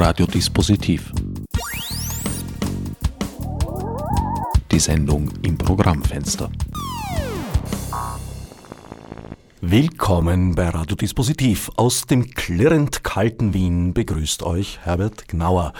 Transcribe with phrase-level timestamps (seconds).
[0.00, 1.12] Radiodispositiv.
[4.70, 6.48] Die Sendung im Programmfenster.
[9.60, 11.72] Willkommen bei Radiodispositiv.
[11.74, 15.72] Aus dem klirrend kalten Wien begrüßt euch Herbert Gnauer.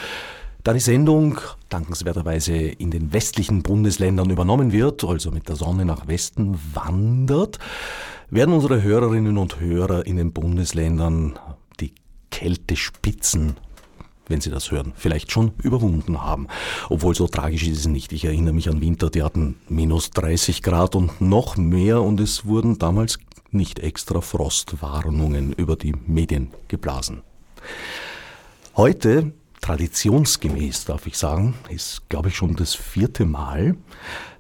[0.65, 1.39] Da die Sendung
[1.69, 7.61] dankenswerterweise in den westlichen Bundesländern übernommen wird, also mit der Sonne nach Westen wandert,
[8.31, 11.39] werden unsere Hörerinnen und Hörer in den Bundesländern
[11.79, 11.93] die
[12.33, 13.55] Kältespitzen
[14.29, 16.49] wenn Sie das hören, vielleicht schon überwunden haben.
[16.89, 18.13] Obwohl so tragisch ist es nicht.
[18.13, 22.45] Ich erinnere mich an Winter, die hatten minus 30 Grad und noch mehr und es
[22.45, 23.19] wurden damals
[23.51, 27.23] nicht extra Frostwarnungen über die Medien geblasen.
[28.77, 33.77] Heute, traditionsgemäß darf ich sagen, ist glaube ich schon das vierte Mal,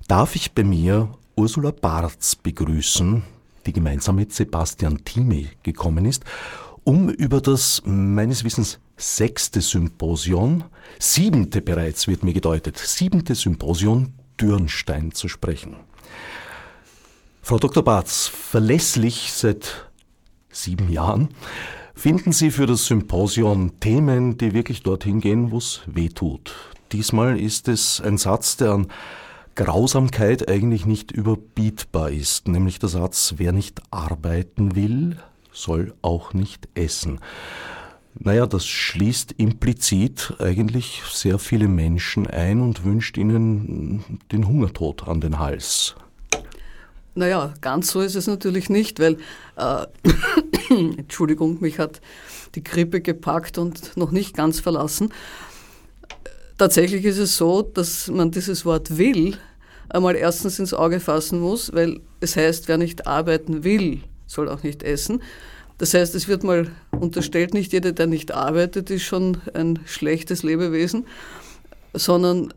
[0.06, 3.22] darf ich bei mir Ursula Barz begrüßen,
[3.66, 6.24] die gemeinsam mit Sebastian Thieme gekommen ist,
[6.84, 10.64] um über das meines Wissens sechste Symposion,
[10.98, 15.76] siebente bereits wird mir gedeutet, siebente Symposion Dürnstein zu sprechen.
[17.40, 17.82] Frau Dr.
[17.82, 19.88] Barz, verlässlich seit
[20.50, 21.30] sieben Jahren
[21.94, 26.54] finden Sie für das Symposion Themen, die wirklich dorthin gehen, wo es weh tut.
[26.92, 28.86] Diesmal ist es ein Satz, der an
[29.56, 35.16] Grausamkeit eigentlich nicht überbietbar ist, nämlich der Satz, wer nicht arbeiten will,
[35.52, 37.18] soll auch nicht essen.
[38.20, 45.20] Naja, das schließt implizit eigentlich sehr viele Menschen ein und wünscht ihnen den Hungertod an
[45.20, 45.94] den Hals.
[47.14, 49.18] Naja, ganz so ist es natürlich nicht, weil,
[49.56, 49.86] äh,
[50.70, 52.00] Entschuldigung, mich hat
[52.54, 55.12] die Grippe gepackt und noch nicht ganz verlassen.
[56.58, 59.36] Tatsächlich ist es so, dass man dieses Wort will
[59.88, 64.62] einmal erstens ins Auge fassen muss, weil es heißt, wer nicht arbeiten will, soll auch
[64.62, 65.22] nicht essen.
[65.78, 70.42] Das heißt, es wird mal unterstellt, nicht jeder, der nicht arbeitet, ist schon ein schlechtes
[70.42, 71.06] Lebewesen,
[71.94, 72.52] sondern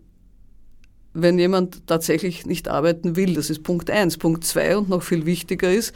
[1.13, 4.18] wenn jemand tatsächlich nicht arbeiten will, das ist Punkt eins.
[4.18, 5.94] Punkt zwei und noch viel wichtiger ist,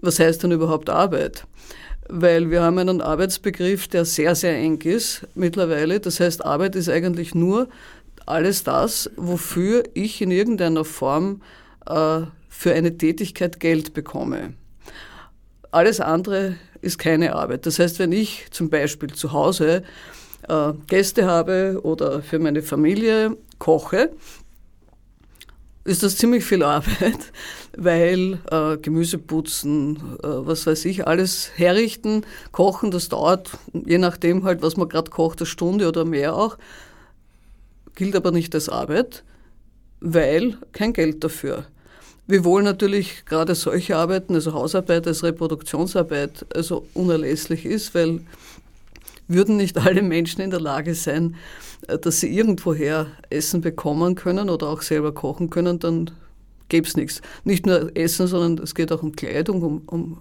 [0.00, 1.46] was heißt dann überhaupt Arbeit?
[2.08, 6.00] Weil wir haben einen Arbeitsbegriff, der sehr, sehr eng ist mittlerweile.
[6.00, 7.68] Das heißt, Arbeit ist eigentlich nur
[8.24, 11.42] alles das, wofür ich in irgendeiner Form
[11.86, 14.54] äh, für eine Tätigkeit Geld bekomme.
[15.70, 17.66] Alles andere ist keine Arbeit.
[17.66, 19.82] Das heißt, wenn ich zum Beispiel zu Hause
[20.48, 24.10] äh, Gäste habe oder für meine Familie koche,
[25.84, 27.18] ist das ziemlich viel Arbeit,
[27.76, 34.44] weil äh, Gemüse putzen, äh, was weiß ich, alles herrichten, kochen, das dauert, je nachdem
[34.44, 36.58] halt, was man gerade kocht, eine Stunde oder mehr auch
[37.98, 39.24] gilt aber nicht als Arbeit,
[40.00, 41.66] weil kein Geld dafür.
[42.30, 48.20] Wir wollen natürlich gerade solche Arbeiten, also Hausarbeit als Reproduktionsarbeit, also unerlässlich ist, weil
[49.28, 51.36] würden nicht alle Menschen in der Lage sein,
[51.86, 56.10] äh, dass sie irgendwoher Essen bekommen können oder auch selber kochen können, dann
[56.68, 57.22] gäbe es nichts.
[57.44, 60.18] Nicht nur Essen, sondern es geht auch um Kleidung, um, um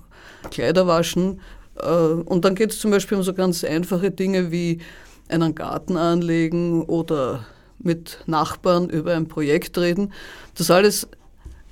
[0.50, 1.42] Kleiderwaschen.
[1.76, 4.80] Äh, und dann geht es zum Beispiel um so ganz einfache Dinge wie
[5.28, 7.46] einen Garten anlegen oder
[7.80, 10.14] mit Nachbarn über ein Projekt reden.
[10.56, 11.10] Das alles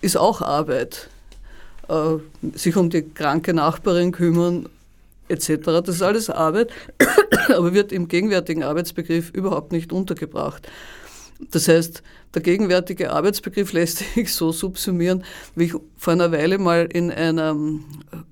[0.05, 1.09] ist auch Arbeit.
[1.89, 2.17] Äh,
[2.57, 4.69] sich um die kranke Nachbarin kümmern
[5.27, 5.57] etc.
[5.65, 6.71] Das ist alles Arbeit,
[7.49, 10.67] aber wird im gegenwärtigen Arbeitsbegriff überhaupt nicht untergebracht.
[11.51, 12.01] Das heißt,
[12.33, 15.23] der gegenwärtige Arbeitsbegriff lässt sich so subsumieren,
[15.55, 17.85] wie ich vor einer Weile mal in einem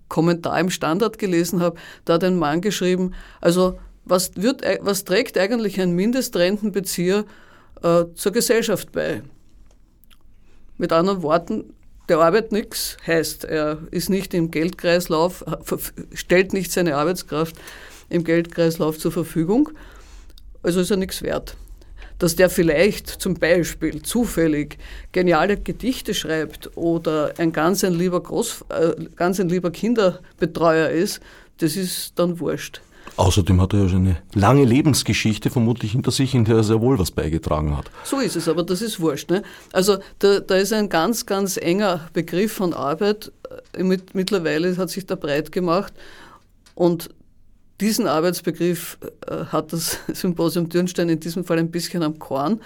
[0.09, 1.77] Kommentar im Standard gelesen habe.
[2.05, 7.25] Da hat ein Mann geschrieben, also was, wird, was trägt eigentlich ein Mindestrentenbezieher
[7.81, 9.23] äh, zur Gesellschaft bei.
[10.77, 11.73] Mit anderen Worten,
[12.09, 15.45] der arbeitet nichts, heißt, er ist nicht im Geldkreislauf,
[16.13, 17.55] stellt nicht seine Arbeitskraft
[18.09, 19.69] im Geldkreislauf zur Verfügung,
[20.61, 21.55] also ist er nichts wert.
[22.19, 24.77] Dass der vielleicht zum Beispiel zufällig
[25.11, 31.21] geniale Gedichte schreibt oder ein ganz ein lieber, Groß, äh, ganz ein lieber Kinderbetreuer ist,
[31.57, 32.81] das ist dann wurscht.
[33.15, 36.81] Außerdem hat er ja schon eine lange Lebensgeschichte vermutlich hinter sich, in der er sehr
[36.81, 37.91] wohl was beigetragen hat.
[38.03, 39.29] So ist es, aber das ist wurscht.
[39.29, 39.43] Ne?
[39.71, 43.31] Also da, da ist ein ganz, ganz enger Begriff von Arbeit.
[43.73, 45.93] Äh, mit, mittlerweile hat sich da breit gemacht
[46.75, 47.09] und
[47.81, 52.61] diesen Arbeitsbegriff äh, hat das Symposium Dürnstein in diesem Fall ein bisschen am Korn,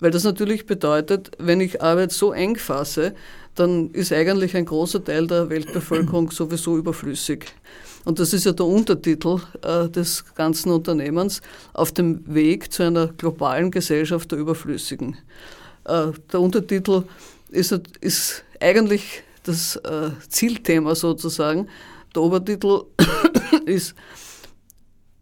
[0.00, 3.14] weil das natürlich bedeutet, wenn ich Arbeit so eng fasse,
[3.54, 7.46] dann ist eigentlich ein großer Teil der Weltbevölkerung sowieso überflüssig
[8.04, 11.42] und das ist ja der Untertitel äh, des ganzen Unternehmens,
[11.72, 15.16] auf dem Weg zu einer globalen Gesellschaft der Überflüssigen.
[15.84, 17.04] Äh, der Untertitel
[17.50, 21.68] ist, ist eigentlich das äh, Zielthema sozusagen.
[22.14, 22.84] Der Obertitel
[23.66, 23.94] ist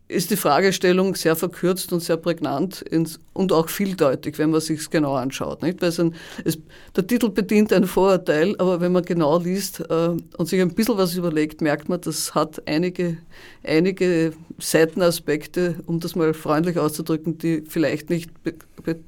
[0.08, 4.88] ist die Fragestellung sehr verkürzt und sehr prägnant ins, und auch vieldeutig, wenn man sich
[4.88, 5.62] genau anschaut.
[5.62, 5.82] Nicht?
[5.82, 6.14] Weil ein,
[6.44, 6.58] es,
[6.96, 10.96] der Titel bedient ein Vorurteil, aber wenn man genau liest äh, und sich ein bisschen
[10.96, 13.19] was überlegt, merkt man, das hat einige,
[13.62, 18.54] einige Seitenaspekte, um das mal freundlich auszudrücken, die vielleicht nicht be,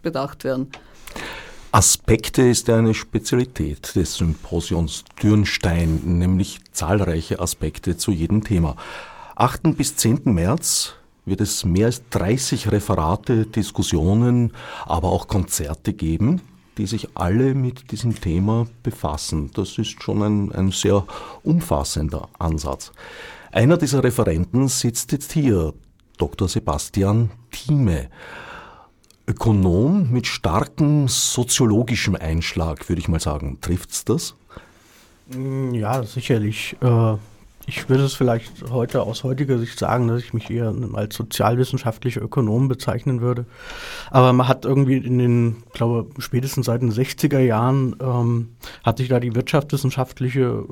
[0.03, 0.69] bedacht werden.
[1.73, 8.77] Aspekte ist eine Spezialität des Symposions Dürnstein, nämlich zahlreiche Aspekte zu jedem Thema.
[9.41, 9.75] 8.
[9.75, 10.21] bis 10.
[10.25, 14.53] März wird es mehr als 30 Referate, Diskussionen,
[14.85, 16.43] aber auch Konzerte geben,
[16.77, 19.51] die sich alle mit diesem Thema befassen.
[19.55, 21.07] Das ist schon ein, ein sehr
[21.43, 22.93] umfassender Ansatz.
[23.51, 25.73] Einer dieser Referenten sitzt jetzt hier,
[26.19, 26.47] Dr.
[26.47, 28.11] Sebastian Thieme.
[29.27, 33.57] Ökonom mit starkem soziologischem Einschlag, würde ich mal sagen.
[33.63, 34.35] Trifft's das?
[35.73, 36.77] Ja, sicherlich.
[36.83, 37.17] Äh,
[37.71, 42.21] ich würde es vielleicht heute aus heutiger Sicht sagen, dass ich mich eher als sozialwissenschaftlicher
[42.21, 43.47] Ökonom bezeichnen würde.
[44.11, 48.49] Aber man hat irgendwie in den, glaube spätestens seit den 60er Jahren ähm,
[48.83, 50.65] hat sich da die wirtschaftswissenschaftliche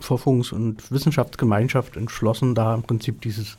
[0.00, 3.58] Forschungs- und Wissenschaftsgemeinschaft entschlossen, da im Prinzip dieses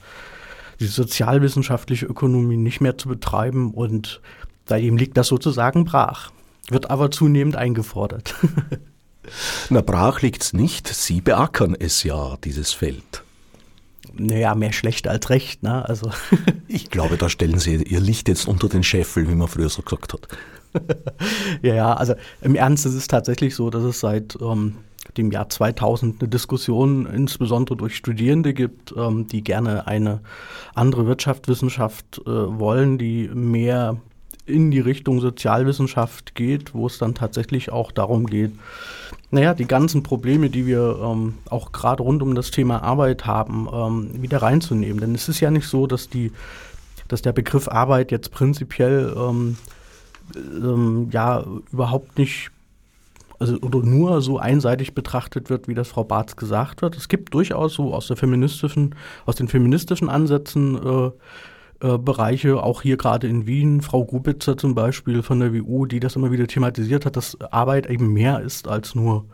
[0.79, 4.21] die sozialwissenschaftliche Ökonomie nicht mehr zu betreiben und
[4.65, 6.31] seitdem liegt das sozusagen brach,
[6.69, 8.33] wird aber zunehmend eingefordert.
[9.69, 10.87] Na, brach liegt's nicht.
[10.87, 13.23] Sie beackern es ja, dieses Feld.
[14.13, 15.87] Naja, mehr schlecht als recht, ne?
[15.87, 16.11] Also.
[16.67, 19.81] ich glaube, da stellen Sie Ihr Licht jetzt unter den Scheffel, wie man früher so
[19.81, 20.27] gesagt hat.
[21.61, 24.77] ja, ja, also im Ernst ist es tatsächlich so, dass es seit ähm,
[25.17, 30.21] dem Jahr 2000 eine Diskussion insbesondere durch Studierende gibt, ähm, die gerne eine
[30.73, 33.97] andere Wirtschaftswissenschaft äh, wollen, die mehr
[34.51, 38.51] in die Richtung Sozialwissenschaft geht, wo es dann tatsächlich auch darum geht,
[39.31, 43.67] naja, die ganzen Probleme, die wir ähm, auch gerade rund um das Thema Arbeit haben,
[43.71, 44.99] ähm, wieder reinzunehmen.
[44.99, 46.31] Denn es ist ja nicht so, dass die,
[47.07, 49.57] dass der Begriff Arbeit jetzt prinzipiell ähm,
[50.35, 52.51] ähm ja überhaupt nicht
[53.39, 56.95] also oder nur so einseitig betrachtet wird, wie das Frau Barth gesagt hat.
[56.95, 58.95] Es gibt durchaus so aus der feministischen,
[59.25, 61.11] aus den feministischen Ansätzen äh,
[61.81, 65.99] äh, Bereiche, auch hier gerade in Wien, Frau Grubitzer zum Beispiel von der WU, die
[65.99, 69.25] das immer wieder thematisiert hat, dass Arbeit eben mehr ist als nur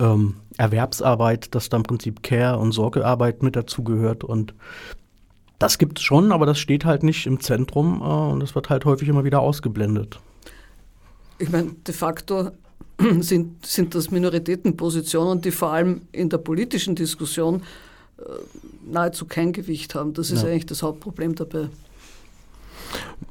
[0.00, 4.54] ähm, Erwerbsarbeit, dass da im Prinzip Care- und Sorgearbeit mit dazugehört und
[5.60, 8.70] das gibt es schon, aber das steht halt nicht im Zentrum äh, und das wird
[8.70, 10.18] halt häufig immer wieder ausgeblendet.
[11.38, 12.50] Ich meine, de facto
[13.20, 17.62] sind, sind das Minoritätenpositionen, die vor allem in der politischen Diskussion
[18.18, 18.22] äh,
[18.84, 20.12] nahezu kein Gewicht haben.
[20.12, 20.48] Das ist ja.
[20.48, 21.68] eigentlich das Hauptproblem dabei.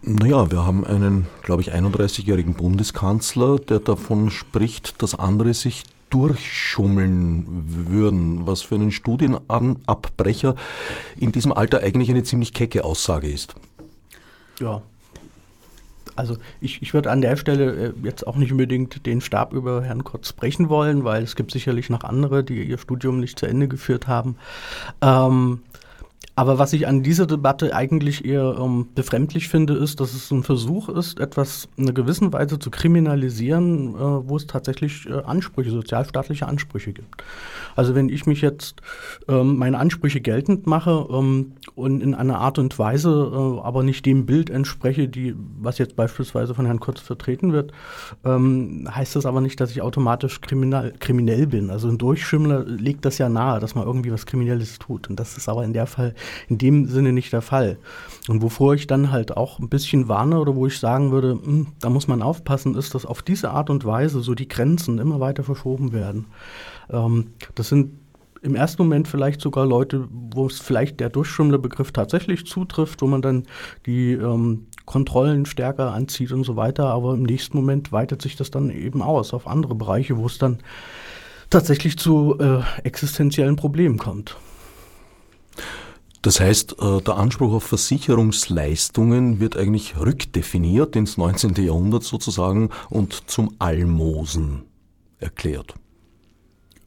[0.01, 7.45] Naja, wir haben einen, glaube ich, 31-jährigen Bundeskanzler, der davon spricht, dass andere sich durchschummeln
[7.89, 10.55] würden, was für einen Studienabbrecher
[11.17, 13.55] in diesem Alter eigentlich eine ziemlich kecke Aussage ist.
[14.59, 14.83] Ja,
[16.15, 19.83] also ich, ich würde an der Stelle äh, jetzt auch nicht unbedingt den Stab über
[19.83, 23.45] Herrn Kotz brechen wollen, weil es gibt sicherlich noch andere, die ihr Studium nicht zu
[23.45, 24.35] Ende geführt haben.
[25.01, 25.61] Ähm,
[26.35, 30.41] aber was ich an dieser Debatte eigentlich eher ähm, befremdlich finde, ist, dass es ein
[30.41, 35.69] Versuch ist, etwas in einer gewissen Weise zu kriminalisieren, äh, wo es tatsächlich äh, Ansprüche,
[35.69, 37.23] sozialstaatliche Ansprüche gibt.
[37.75, 38.81] Also wenn ich mich jetzt
[39.27, 44.03] ähm, meine Ansprüche geltend mache ähm, und in einer Art und Weise äh, aber nicht
[44.07, 47.73] dem Bild entspreche, die, was jetzt beispielsweise von Herrn Kurz vertreten wird,
[48.25, 51.69] ähm, heißt das aber nicht, dass ich automatisch kriminal, kriminell bin.
[51.69, 55.11] Also ein Durchschimmler legt das ja nahe, dass man irgendwie was Kriminelles tut.
[55.11, 56.15] Und das ist aber in der Fall
[56.49, 57.77] in dem Sinne nicht der Fall.
[58.27, 61.67] Und wovor ich dann halt auch ein bisschen warne oder wo ich sagen würde, hm,
[61.79, 65.19] da muss man aufpassen, ist, dass auf diese Art und Weise so die Grenzen immer
[65.19, 66.25] weiter verschoben werden.
[66.89, 67.91] Ähm, das sind
[68.43, 73.07] im ersten Moment vielleicht sogar Leute, wo es vielleicht der durchschwimmende Begriff tatsächlich zutrifft, wo
[73.07, 73.43] man dann
[73.85, 78.51] die ähm, Kontrollen stärker anzieht und so weiter, aber im nächsten Moment weitet sich das
[78.51, 80.59] dann eben aus auf andere Bereiche, wo es dann
[81.49, 84.35] tatsächlich zu äh, existenziellen Problemen kommt.
[86.23, 91.53] Das heißt, äh, der Anspruch auf Versicherungsleistungen wird eigentlich rückdefiniert ins 19.
[91.55, 94.63] Jahrhundert sozusagen und zum Almosen
[95.19, 95.75] erklärt.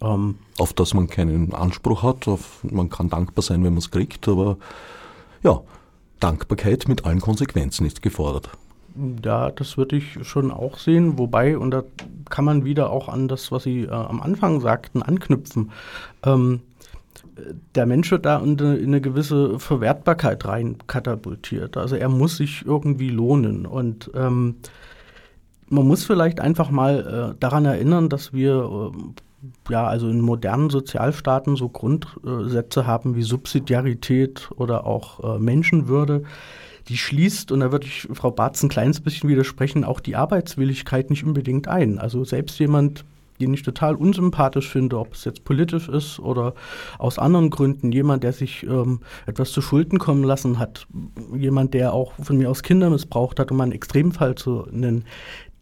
[0.01, 3.91] Ähm, auf das man keinen Anspruch hat, auf, man kann dankbar sein, wenn man es
[3.91, 4.57] kriegt, aber
[5.43, 5.61] ja,
[6.19, 8.49] Dankbarkeit mit allen Konsequenzen ist gefordert.
[9.23, 11.83] Ja, das würde ich schon auch sehen, wobei, und da
[12.31, 15.73] kann man wieder auch an das, was Sie äh, am Anfang sagten, anknüpfen.
[16.25, 16.63] Ähm,
[17.75, 21.77] der Mensch wird da in eine, in eine gewisse Verwertbarkeit rein katapultiert.
[21.77, 23.67] Also er muss sich irgendwie lohnen.
[23.67, 24.57] Und ähm,
[25.69, 30.71] man muss vielleicht einfach mal äh, daran erinnern, dass wir äh, ja, also in modernen
[30.71, 36.25] Sozialstaaten so Grundsätze haben wie Subsidiarität oder auch äh, Menschenwürde,
[36.89, 41.11] die schließt, und da würde ich Frau Barz ein kleines bisschen widersprechen, auch die Arbeitswilligkeit
[41.11, 41.99] nicht unbedingt ein.
[41.99, 43.05] Also selbst jemand,
[43.41, 46.55] den ich total unsympathisch finde, ob es jetzt politisch ist oder
[46.99, 50.87] aus anderen Gründen, jemand, der sich ähm, etwas zu Schulden kommen lassen hat,
[51.37, 55.05] jemand, der auch von mir aus Kinder missbraucht hat, um einen Extremfall zu nennen,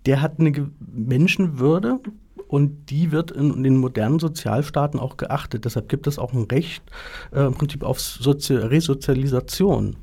[0.06, 2.00] der hat eine Menschenwürde,
[2.46, 5.64] und die wird in, den modernen Sozialstaaten auch geachtet.
[5.64, 6.84] Deshalb gibt es auch ein Recht
[7.32, 9.96] äh, im Prinzip auf Sozi Resozialisation.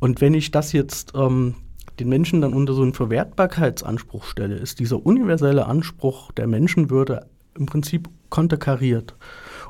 [0.00, 1.54] Und wenn ich das jetzt ähm,
[1.98, 7.26] den Menschen dann unter so einen Verwertbarkeitsanspruch stelle, ist dieser universelle Anspruch der Menschenwürde
[7.58, 9.14] im Prinzip konterkariert.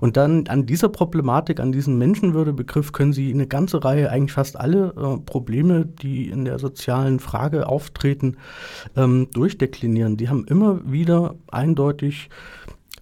[0.01, 4.59] Und dann an dieser Problematik, an diesem Menschenwürdebegriff können Sie eine ganze Reihe, eigentlich fast
[4.59, 8.37] alle äh, Probleme, die in der sozialen Frage auftreten,
[8.97, 10.17] ähm, durchdeklinieren.
[10.17, 12.31] Die haben immer wieder eindeutig,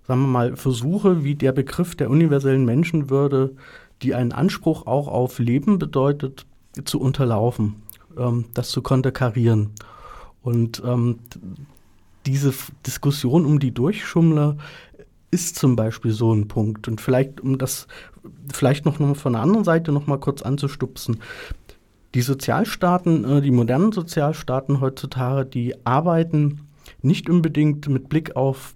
[0.06, 3.54] sagen wir mal, Versuche, wie der Begriff der universellen Menschenwürde,
[4.02, 6.46] die einen Anspruch auch auf Leben bedeutet,
[6.84, 7.76] zu unterlaufen,
[8.18, 9.70] ähm, das zu konterkarieren.
[10.42, 11.18] Und ähm,
[12.26, 12.52] diese
[12.86, 14.56] Diskussion um die Durchschummler
[15.30, 16.88] ist zum Beispiel so ein Punkt.
[16.88, 17.86] Und vielleicht, um das
[18.52, 21.20] vielleicht noch von der anderen Seite noch mal kurz anzustupsen.
[22.14, 26.60] Die Sozialstaaten, äh, die modernen Sozialstaaten heutzutage, die arbeiten
[27.02, 28.74] nicht unbedingt mit Blick auf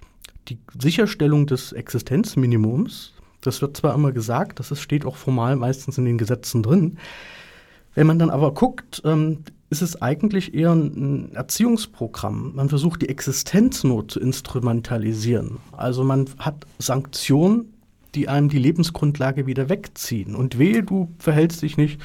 [0.49, 3.13] die Sicherstellung des Existenzminimums.
[3.41, 6.99] Das wird zwar immer gesagt, das steht auch formal meistens in den Gesetzen drin.
[7.95, 12.55] Wenn man dann aber guckt, ähm, ist es eigentlich eher ein Erziehungsprogramm.
[12.57, 15.59] Man versucht die Existenznot zu instrumentalisieren.
[15.73, 17.73] Also man hat Sanktionen
[18.15, 20.35] die einem die Lebensgrundlage wieder wegziehen.
[20.35, 22.01] Und wehe, du verhältst dich nicht,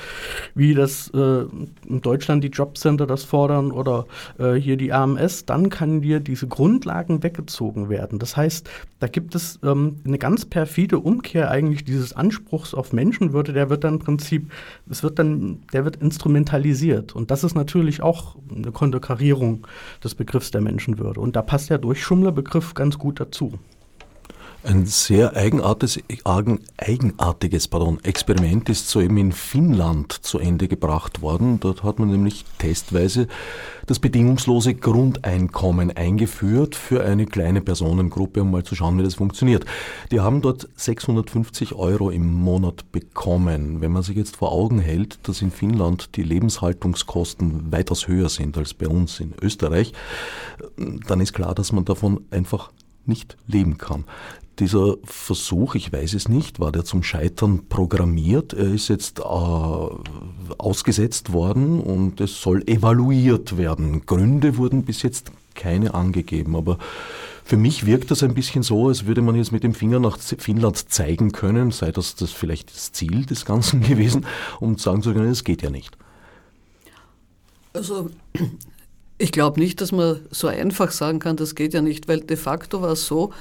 [0.54, 1.46] wie das äh,
[1.88, 4.06] in Deutschland die Jobcenter das fordern oder
[4.38, 8.20] äh, hier die AMS, dann kann dir diese Grundlagen weggezogen werden.
[8.20, 8.70] Das heißt,
[9.00, 13.84] da gibt es ähm, eine ganz perfide Umkehr eigentlich dieses Anspruchs auf Menschenwürde, der wird
[13.84, 14.52] dann im Prinzip,
[14.90, 17.16] es wird dann, der wird instrumentalisiert.
[17.16, 19.68] Und das ist natürlich auch eine Konterkarierung
[20.04, 21.20] des Begriffs der Menschenwürde.
[21.20, 23.60] Und da passt der Durchschummlerbegriff ganz gut dazu.
[24.65, 26.00] Ein sehr eigenartiges,
[26.77, 31.60] eigenartiges pardon, Experiment ist soeben in Finnland zu Ende gebracht worden.
[31.60, 33.27] Dort hat man nämlich testweise
[33.86, 39.65] das bedingungslose Grundeinkommen eingeführt für eine kleine Personengruppe, um mal zu schauen, wie das funktioniert.
[40.10, 43.81] Die haben dort 650 Euro im Monat bekommen.
[43.81, 48.57] Wenn man sich jetzt vor Augen hält, dass in Finnland die Lebenshaltungskosten weitaus höher sind
[48.57, 49.93] als bei uns in Österreich,
[50.75, 52.72] dann ist klar, dass man davon einfach
[53.07, 54.05] nicht leben kann.
[54.60, 58.54] Dieser Versuch, ich weiß es nicht, war der zum Scheitern programmiert.
[58.54, 64.06] Er ist jetzt äh, ausgesetzt worden und es soll evaluiert werden.
[64.06, 66.78] Gründe wurden bis jetzt keine angegeben, aber
[67.44, 70.20] für mich wirkt das ein bisschen so, als würde man jetzt mit dem Finger nach
[70.20, 74.26] Finnland zeigen können, sei das, das vielleicht das Ziel des Ganzen gewesen,
[74.60, 75.98] um sagen zu können, es geht ja nicht.
[77.74, 78.10] Also
[79.18, 82.38] ich glaube nicht, dass man so einfach sagen kann, das geht ja nicht, weil de
[82.38, 83.32] facto war es so,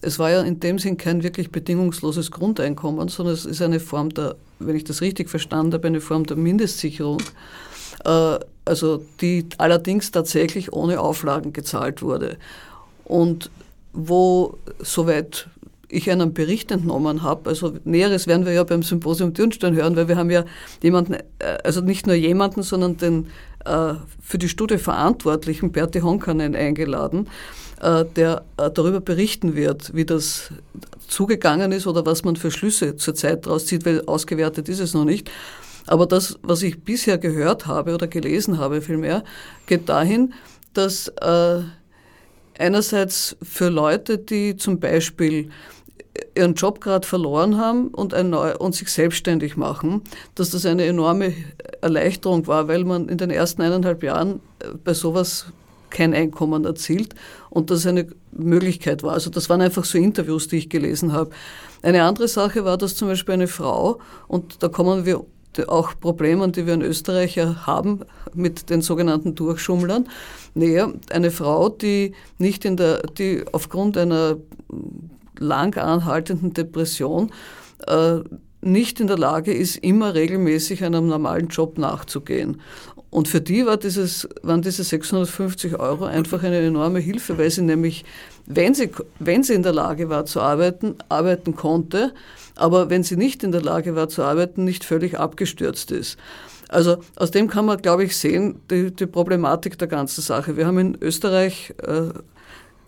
[0.00, 4.10] es war ja in dem Sinn kein wirklich bedingungsloses Grundeinkommen, sondern es ist eine Form
[4.10, 7.22] der, wenn ich das richtig verstanden habe, eine Form der Mindestsicherung,
[8.04, 12.38] äh, also die allerdings tatsächlich ohne Auflagen gezahlt wurde.
[13.04, 13.50] Und
[13.92, 15.48] wo, soweit
[15.88, 20.08] ich einen Bericht entnommen habe, also Näheres werden wir ja beim Symposium Dürnstein hören, weil
[20.08, 20.44] wir haben ja
[20.82, 21.22] jemanden, äh,
[21.62, 23.26] also nicht nur jemanden, sondern den
[23.64, 27.28] äh, für die Studie Verantwortlichen, Berti Honkanen, eingeladen,
[27.80, 30.50] der äh, darüber berichten wird, wie das
[31.08, 35.04] zugegangen ist oder was man für Schlüsse zurzeit daraus zieht, weil ausgewertet ist es noch
[35.04, 35.30] nicht.
[35.86, 39.22] Aber das, was ich bisher gehört habe oder gelesen habe vielmehr,
[39.66, 40.34] geht dahin,
[40.74, 41.60] dass äh,
[42.58, 45.50] einerseits für Leute, die zum Beispiel
[46.34, 50.02] ihren Job gerade verloren haben und, ein neu, und sich selbstständig machen,
[50.34, 51.34] dass das eine enorme
[51.80, 54.40] Erleichterung war, weil man in den ersten eineinhalb Jahren
[54.82, 55.46] bei sowas
[55.90, 57.14] kein Einkommen erzielt
[57.56, 59.14] und das eine Möglichkeit war.
[59.14, 61.30] Also das waren einfach so Interviews, die ich gelesen habe.
[61.80, 63.98] Eine andere Sache war, dass zum Beispiel eine Frau,
[64.28, 65.24] und da kommen wir
[65.66, 68.00] auch Probleme, die wir in Österreich haben
[68.34, 70.06] mit den sogenannten Durchschummlern,
[70.52, 74.36] näher, eine Frau, die nicht in der, die aufgrund einer
[75.38, 77.32] lang anhaltenden Depression
[77.86, 78.18] äh,
[78.60, 82.60] nicht in der Lage ist, immer regelmäßig einem normalen Job nachzugehen.
[83.10, 87.62] Und für die war dieses, waren diese 650 Euro einfach eine enorme Hilfe, weil sie
[87.62, 88.04] nämlich,
[88.46, 92.12] wenn sie, wenn sie in der Lage war zu arbeiten, arbeiten konnte,
[92.56, 96.18] aber wenn sie nicht in der Lage war zu arbeiten, nicht völlig abgestürzt ist.
[96.68, 100.56] Also aus dem kann man, glaube ich, sehen, die, die Problematik der ganzen Sache.
[100.56, 102.10] Wir haben in Österreich äh,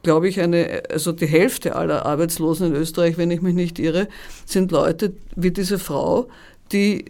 [0.02, 4.08] glaube ich, eine, also die Hälfte aller Arbeitslosen in Österreich, wenn ich mich nicht irre,
[4.46, 6.28] sind Leute wie diese Frau,
[6.72, 7.04] die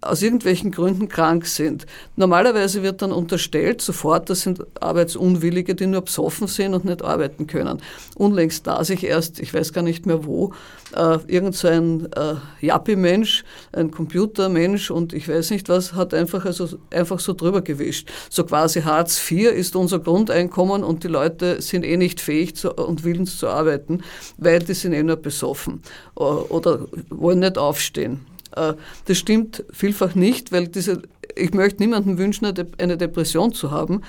[0.00, 1.84] aus irgendwelchen Gründen krank sind.
[2.14, 7.48] Normalerweise wird dann unterstellt sofort, das sind Arbeitsunwillige, die nur besoffen sind und nicht arbeiten
[7.48, 7.82] können.
[8.14, 10.52] Unlängst da sich erst, ich weiß gar nicht mehr wo,
[10.94, 16.44] äh, irgend so ein äh, Jappi-Mensch, ein Computermensch und ich weiß nicht was, hat einfach,
[16.44, 18.08] also, einfach so drüber gewischt.
[18.30, 22.72] So quasi Hartz IV ist unser Grundeinkommen und die Leute sind eh nicht fähig zu,
[22.72, 24.02] und willens zu arbeiten,
[24.36, 25.82] weil die sind eh nur besoffen
[26.16, 28.20] äh, oder wollen nicht aufstehen.
[28.56, 28.74] Äh,
[29.06, 31.02] das stimmt vielfach nicht, weil diese,
[31.34, 32.46] ich möchte niemandem wünschen,
[32.78, 34.02] eine Depression zu haben.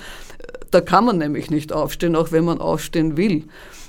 [0.70, 3.44] Da kann man nämlich nicht aufstehen, auch wenn man aufstehen will.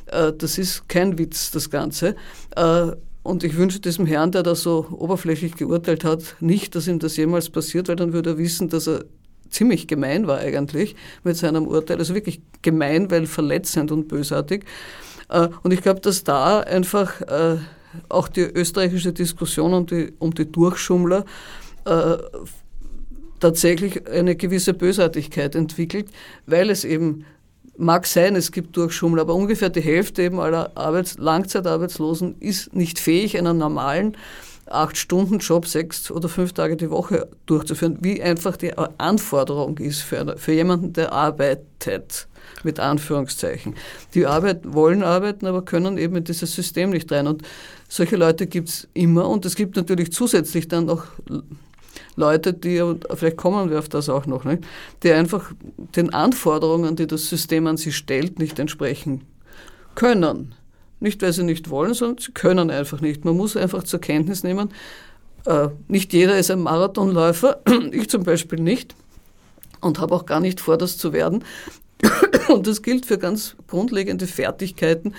[0.08, 2.15] Äh, das ist kein Witz, das Ganze.
[2.55, 2.91] Äh,
[3.24, 7.17] und ich wünsche diesem Herrn, der da so oberflächlich geurteilt hat, nicht, dass ihm das
[7.17, 9.05] jemals passiert, weil dann würde er wissen, dass er
[9.51, 12.00] ziemlich gemein war eigentlich mit seinem Urteil.
[12.00, 14.65] Also wirklich gemein, weil verletzend und bösartig.
[15.62, 17.22] Und ich glaube, dass da einfach
[18.10, 21.26] auch die österreichische Diskussion um die, um die Durchschummler
[21.86, 22.18] äh,
[23.40, 26.10] tatsächlich eine gewisse Bösartigkeit entwickelt,
[26.46, 27.26] weil es eben
[27.78, 33.00] mag sein, es gibt Durchschummler, aber ungefähr die Hälfte eben aller Arbeits Langzeitarbeitslosen ist nicht
[33.00, 34.16] fähig, einen normalen
[34.68, 40.54] Acht-Stunden-Job sechs oder fünf Tage die Woche durchzuführen, wie einfach die Anforderung ist für, für
[40.54, 42.28] jemanden, der arbeitet
[42.64, 43.76] mit Anführungszeichen.
[44.14, 47.28] Die Arbeit, wollen arbeiten, aber können eben in dieses System nicht rein.
[47.28, 47.44] Und
[47.92, 51.08] solche Leute gibt es immer und es gibt natürlich zusätzlich dann noch
[52.16, 52.82] Leute, die,
[53.16, 54.64] vielleicht kommen wir auf das auch noch, nicht,
[55.04, 55.52] die einfach
[55.96, 59.26] den Anforderungen, die das System an sie stellt, nicht entsprechen
[59.96, 60.56] können.
[61.02, 63.26] Nicht, weil sie nicht wollen, sondern sie können einfach nicht.
[63.26, 64.70] Man muss einfach zur Kenntnis nehmen,
[65.46, 67.60] äh, nicht jeder ist ein Marathonläufer,
[67.92, 68.96] ich zum Beispiel nicht
[69.82, 71.44] und habe auch gar nicht vor, das zu werden.
[72.50, 75.14] Und das gilt für ganz grundlegende Fertigkeiten,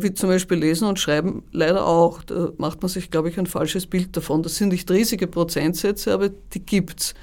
[0.00, 2.22] wie zum Beispiel Lesen und Schreiben leider auch.
[2.22, 4.42] Da macht man sich, glaube ich, ein falsches Bild davon.
[4.42, 7.14] Das sind nicht riesige Prozentsätze, aber die gibt's.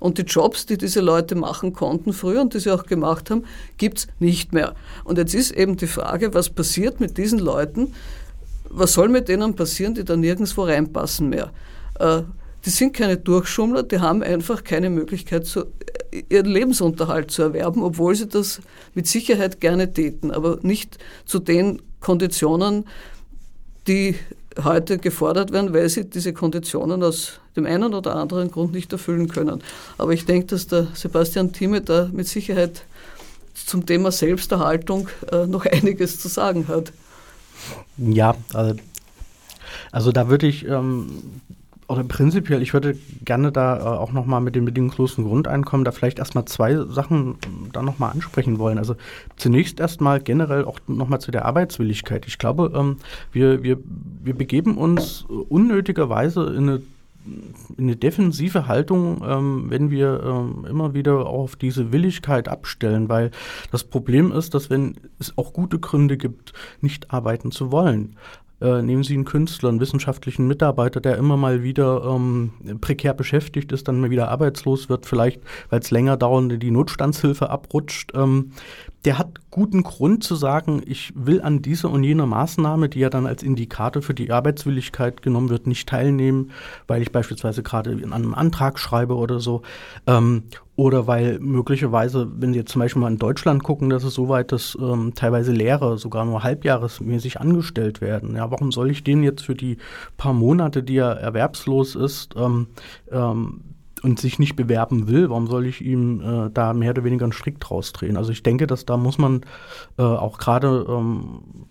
[0.00, 3.44] Und die Jobs, die diese Leute machen konnten früher und die sie auch gemacht haben,
[3.78, 4.74] gibt's nicht mehr.
[5.04, 7.94] Und jetzt ist eben die Frage, was passiert mit diesen Leuten?
[8.68, 11.52] Was soll mit denen passieren, die da nirgendwo reinpassen mehr?
[12.00, 12.22] Äh,
[12.64, 15.66] die sind keine Durchschummler, die haben einfach keine Möglichkeit, zu,
[16.28, 18.60] ihren Lebensunterhalt zu erwerben, obwohl sie das
[18.94, 22.84] mit Sicherheit gerne täten, aber nicht zu den Konditionen,
[23.86, 24.16] die
[24.62, 29.28] heute gefordert werden, weil sie diese Konditionen aus dem einen oder anderen Grund nicht erfüllen
[29.28, 29.62] können.
[29.98, 32.84] Aber ich denke, dass der Sebastian Thieme da mit Sicherheit
[33.54, 36.92] zum Thema Selbsterhaltung äh, noch einiges zu sagen hat.
[37.96, 38.80] Ja, also,
[39.90, 41.40] also da würde ich ähm,
[41.92, 46.18] oder prinzipiell, ich würde gerne da äh, auch nochmal mit dem bedingungslosen Grundeinkommen da vielleicht
[46.18, 47.36] erstmal zwei Sachen
[47.72, 48.78] da nochmal ansprechen wollen.
[48.78, 48.96] Also
[49.36, 52.26] zunächst erstmal generell auch nochmal zu der Arbeitswilligkeit.
[52.26, 52.96] Ich glaube, ähm,
[53.32, 53.78] wir, wir,
[54.22, 56.82] wir begeben uns unnötigerweise in eine
[57.24, 63.30] in eine defensive Haltung, ähm, wenn wir ähm, immer wieder auf diese Willigkeit abstellen, weil
[63.70, 68.16] das Problem ist, dass wenn es auch gute Gründe gibt, nicht arbeiten zu wollen,
[68.62, 73.72] äh, nehmen Sie einen Künstler, einen wissenschaftlichen Mitarbeiter, der immer mal wieder ähm, prekär beschäftigt
[73.72, 78.12] ist, dann mal wieder arbeitslos wird, vielleicht weil es länger dauernde die Notstandshilfe abrutscht.
[78.14, 78.52] Ähm,
[79.04, 83.10] der hat guten Grund zu sagen, ich will an dieser und jener Maßnahme, die ja
[83.10, 86.52] dann als Indikator für die Arbeitswilligkeit genommen wird, nicht teilnehmen,
[86.86, 89.62] weil ich beispielsweise gerade in einem Antrag schreibe oder so.
[90.06, 90.44] Ähm,
[90.74, 94.28] oder weil möglicherweise, wenn Sie jetzt zum Beispiel mal in Deutschland gucken, dass es so
[94.28, 98.36] weit, dass ähm, teilweise Lehrer sogar nur halbjahresmäßig angestellt werden.
[98.36, 99.76] Ja, warum soll ich den jetzt für die
[100.16, 102.68] paar Monate, die er erwerbslos ist, ähm,
[103.10, 103.60] ähm,
[104.02, 107.32] und sich nicht bewerben will, warum soll ich ihm äh, da mehr oder weniger einen
[107.32, 108.16] Strick draus drehen?
[108.16, 109.42] Also ich denke, dass da muss man
[109.98, 111.66] äh, auch gerade ähm,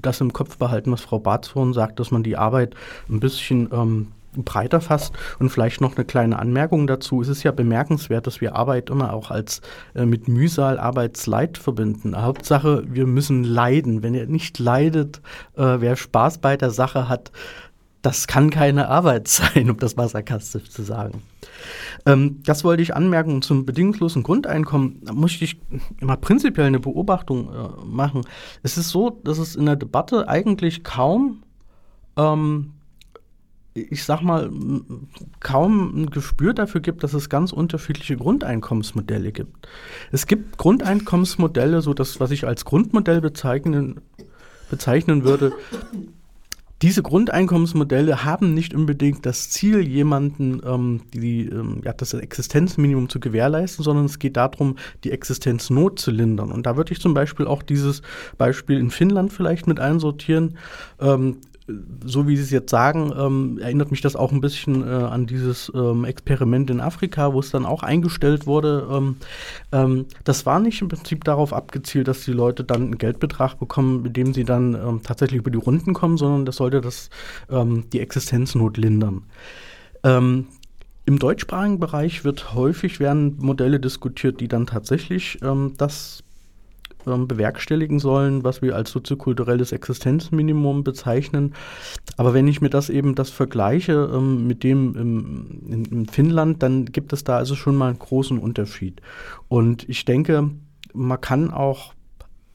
[0.00, 2.74] das im Kopf behalten, was Frau Barthorn sagt, dass man die Arbeit
[3.08, 5.14] ein bisschen ähm, breiter fasst.
[5.38, 7.20] Und vielleicht noch eine kleine Anmerkung dazu.
[7.20, 9.60] Es ist ja bemerkenswert, dass wir Arbeit immer auch als
[9.94, 12.20] äh, mit Mühsal Arbeitsleid verbinden.
[12.20, 14.02] Hauptsache, wir müssen leiden.
[14.02, 15.20] Wenn er nicht leidet,
[15.56, 17.32] äh, wer Spaß bei der Sache hat,
[18.02, 21.22] das kann keine Arbeit sein, um das mal sarkastisch zu sagen.
[22.04, 23.42] Ähm, das wollte ich anmerken.
[23.42, 25.58] Zum bedingungslosen Grundeinkommen da muss ich
[26.00, 28.22] immer prinzipiell eine Beobachtung äh, machen.
[28.62, 31.42] Es ist so, dass es in der Debatte eigentlich kaum,
[32.16, 32.72] ähm,
[33.74, 34.50] ich sag mal,
[35.40, 39.68] kaum ein Gespür dafür gibt, dass es ganz unterschiedliche Grundeinkommensmodelle gibt.
[40.10, 44.00] Es gibt Grundeinkommensmodelle, so das, was ich als Grundmodell bezeichnen,
[44.70, 45.52] bezeichnen würde
[46.82, 53.20] diese Grundeinkommensmodelle haben nicht unbedingt das Ziel, jemanden ähm, die, ähm, ja, das Existenzminimum zu
[53.20, 56.50] gewährleisten, sondern es geht darum, die Existenznot zu lindern.
[56.50, 58.02] Und da würde ich zum Beispiel auch dieses
[58.36, 60.58] Beispiel in Finnland vielleicht mit einsortieren.
[61.00, 61.36] Ähm,
[62.04, 65.26] so wie Sie es jetzt sagen, ähm, erinnert mich das auch ein bisschen äh, an
[65.26, 68.86] dieses ähm, Experiment in Afrika, wo es dann auch eingestellt wurde.
[68.90, 69.16] Ähm,
[69.72, 74.02] ähm das war nicht im Prinzip darauf abgezielt, dass die Leute dann einen Geldbetrag bekommen,
[74.02, 77.10] mit dem sie dann ähm, tatsächlich über die Runden kommen, sondern das sollte das,
[77.50, 79.22] ähm, die Existenznot lindern.
[80.04, 80.48] Im
[81.06, 85.38] deutschsprachigen Bereich wird häufig werden Modelle diskutiert, die dann tatsächlich
[85.76, 86.24] das
[87.06, 91.54] ähm, bewerkstelligen sollen, was wir als soziokulturelles Existenzminimum bezeichnen.
[92.16, 96.62] Aber wenn ich mir das eben das vergleiche ähm, mit dem im, in, in Finnland,
[96.62, 99.00] dann gibt es da also schon mal einen großen Unterschied.
[99.48, 100.50] Und ich denke,
[100.92, 101.94] man kann auch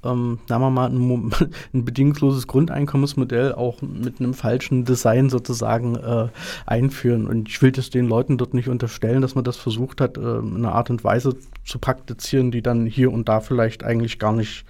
[0.04, 1.32] ähm, sagen wir mal, ein,
[1.74, 6.28] ein, bedingungsloses Grundeinkommensmodell auch mit einem falschen Design sozusagen äh,
[6.66, 7.28] einführen.
[7.28, 10.22] Und ich will das den Leuten dort nicht unterstellen, dass man das versucht hat, äh,
[10.40, 14.34] in einer Art und Weise zu praktizieren, die dann hier und da vielleicht eigentlich gar
[14.34, 14.66] nicht,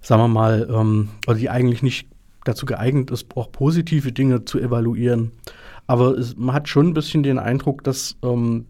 [0.00, 2.08] sagen wir mal, ähm, oder die eigentlich nicht
[2.44, 5.32] dazu geeignet ist, auch positive Dinge zu evaluieren.
[5.86, 8.66] Aber es, man hat schon ein bisschen den Eindruck, dass ähm,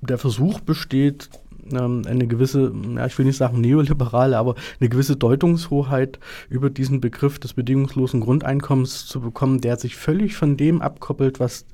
[0.00, 1.30] der Versuch besteht,
[1.72, 7.00] ähm, eine gewisse, ja, ich will nicht sagen neoliberale, aber eine gewisse Deutungshoheit über diesen
[7.00, 11.66] Begriff des bedingungslosen Grundeinkommens zu bekommen, der sich völlig von dem abkoppelt, was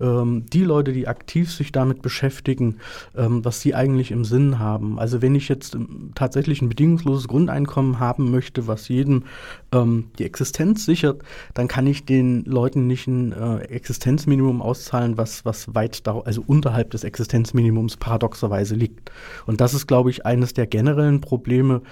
[0.00, 2.78] ähm, die Leute, die aktiv sich damit beschäftigen,
[3.16, 4.98] ähm, was sie eigentlich im Sinn haben.
[4.98, 9.24] Also wenn ich jetzt ähm, tatsächlich ein bedingungsloses Grundeinkommen haben möchte, was jedem
[9.72, 11.22] ähm, die Existenz sichert,
[11.54, 16.42] dann kann ich den Leuten nicht ein äh, Existenzminimum auszahlen, was, was weit, da, also
[16.46, 19.10] unterhalb des Existenzminimums paradoxerweise liegt.
[19.46, 21.82] Und das ist, glaube ich, eines der generellen Probleme,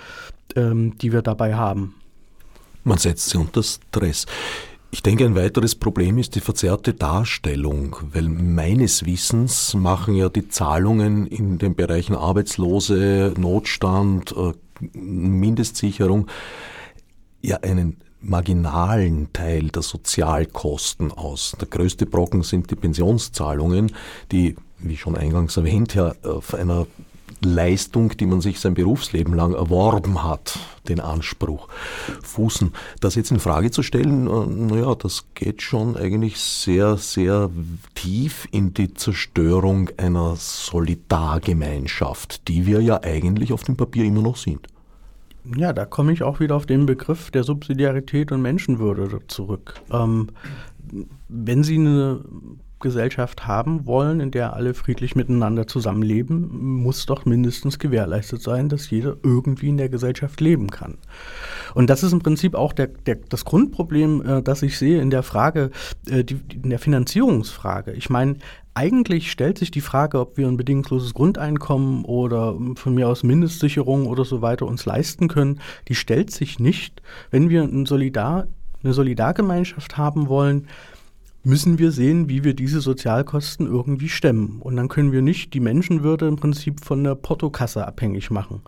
[0.56, 1.94] ähm, die wir dabei haben.
[2.84, 4.26] Man setzt sie unter Stress.
[4.90, 10.48] Ich denke, ein weiteres Problem ist die verzerrte Darstellung, weil meines Wissens machen ja die
[10.48, 14.52] Zahlungen in den Bereichen Arbeitslose, Notstand, äh,
[14.92, 16.28] Mindestsicherung
[17.44, 21.54] ja einen marginalen Teil der Sozialkosten aus.
[21.60, 23.92] Der größte Brocken sind die Pensionszahlungen,
[24.32, 26.86] die, wie schon eingangs erwähnt, ja auf einer
[27.40, 31.68] Leistung, die man sich sein Berufsleben lang erworben hat, den Anspruch
[32.22, 32.72] fußen.
[33.00, 37.50] Das jetzt in Frage zu stellen, äh, naja, das geht schon eigentlich sehr, sehr
[37.94, 44.36] tief in die Zerstörung einer Solidargemeinschaft, die wir ja eigentlich auf dem Papier immer noch
[44.36, 44.68] sind.
[45.56, 49.74] Ja, da komme ich auch wieder auf den Begriff der Subsidiarität und Menschenwürde zurück.
[49.90, 50.28] Ähm,
[51.28, 52.20] wenn Sie eine
[52.84, 58.90] Gesellschaft haben wollen, in der alle friedlich miteinander zusammenleben, muss doch mindestens gewährleistet sein, dass
[58.90, 60.98] jeder irgendwie in der Gesellschaft leben kann.
[61.74, 65.10] Und das ist im Prinzip auch der, der, das Grundproblem, äh, das ich sehe in
[65.10, 65.70] der Frage,
[66.08, 67.92] äh, die, in der Finanzierungsfrage.
[67.92, 68.36] Ich meine,
[68.74, 74.06] eigentlich stellt sich die Frage, ob wir ein bedingungsloses Grundeinkommen oder von mir aus Mindestsicherung
[74.06, 78.48] oder so weiter uns leisten können, die stellt sich nicht, wenn wir ein Solidar,
[78.82, 80.68] eine Solidargemeinschaft haben wollen,
[81.44, 84.60] müssen wir sehen, wie wir diese Sozialkosten irgendwie stemmen.
[84.60, 88.62] Und dann können wir nicht die Menschenwürde im Prinzip von der Portokasse abhängig machen.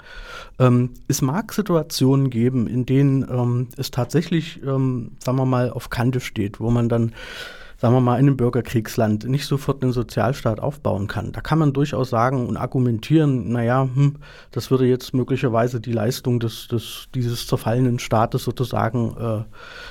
[0.59, 5.89] Ähm, es mag Situationen geben, in denen ähm, es tatsächlich, ähm, sagen wir mal, auf
[5.89, 7.13] Kante steht, wo man dann
[7.79, 11.33] sagen wir mal, in einem Bürgerkriegsland nicht sofort einen Sozialstaat aufbauen kann.
[11.33, 14.17] Da kann man durchaus sagen und argumentieren, naja, hm,
[14.51, 19.45] das würde jetzt möglicherweise die Leistung des, des, dieses zerfallenen Staates sozusagen, äh,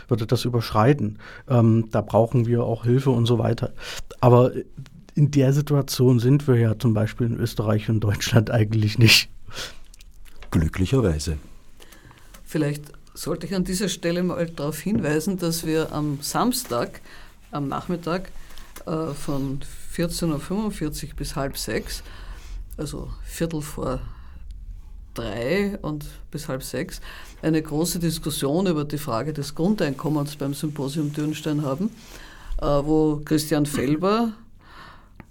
[0.09, 1.19] würde das überschreiten.
[1.47, 3.73] Ähm, da brauchen wir auch Hilfe und so weiter.
[4.19, 4.51] Aber
[5.13, 9.29] in der Situation sind wir ja zum Beispiel in Österreich und Deutschland eigentlich nicht.
[10.49, 11.37] Glücklicherweise.
[12.43, 17.01] Vielleicht sollte ich an dieser Stelle mal darauf hinweisen, dass wir am Samstag
[17.51, 18.31] am Nachmittag
[18.85, 19.59] äh, von
[19.95, 22.03] 14.45 Uhr bis halb sechs,
[22.77, 23.99] also Viertel vor
[25.13, 27.01] drei und bis halb sechs,
[27.41, 31.89] eine große Diskussion über die Frage des Grundeinkommens beim Symposium Dürnstein haben,
[32.61, 34.33] äh, wo Christian Felber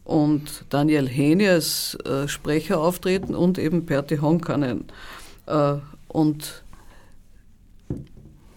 [0.04, 4.86] und Daniel Heni als äh, Sprecher auftreten und eben Perti Honkanen.
[6.08, 6.63] Und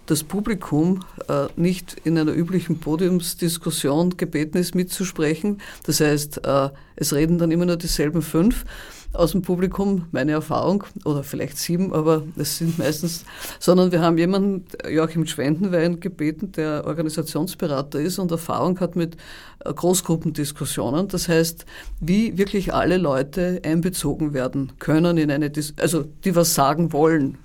[0.07, 5.61] das Publikum äh, nicht in einer üblichen Podiumsdiskussion gebeten ist, mitzusprechen.
[5.83, 8.65] Das heißt, äh, es reden dann immer nur dieselben fünf
[9.13, 13.25] aus dem Publikum, meine Erfahrung, oder vielleicht sieben, aber es sind meistens,
[13.59, 19.17] sondern wir haben jemanden, Joachim Schwendenwein, gebeten, der Organisationsberater ist und Erfahrung hat mit
[19.65, 21.07] äh, Großgruppendiskussionen.
[21.07, 21.65] Das heißt,
[21.99, 27.37] wie wirklich alle Leute einbezogen werden können in eine, Dis also die was sagen wollen.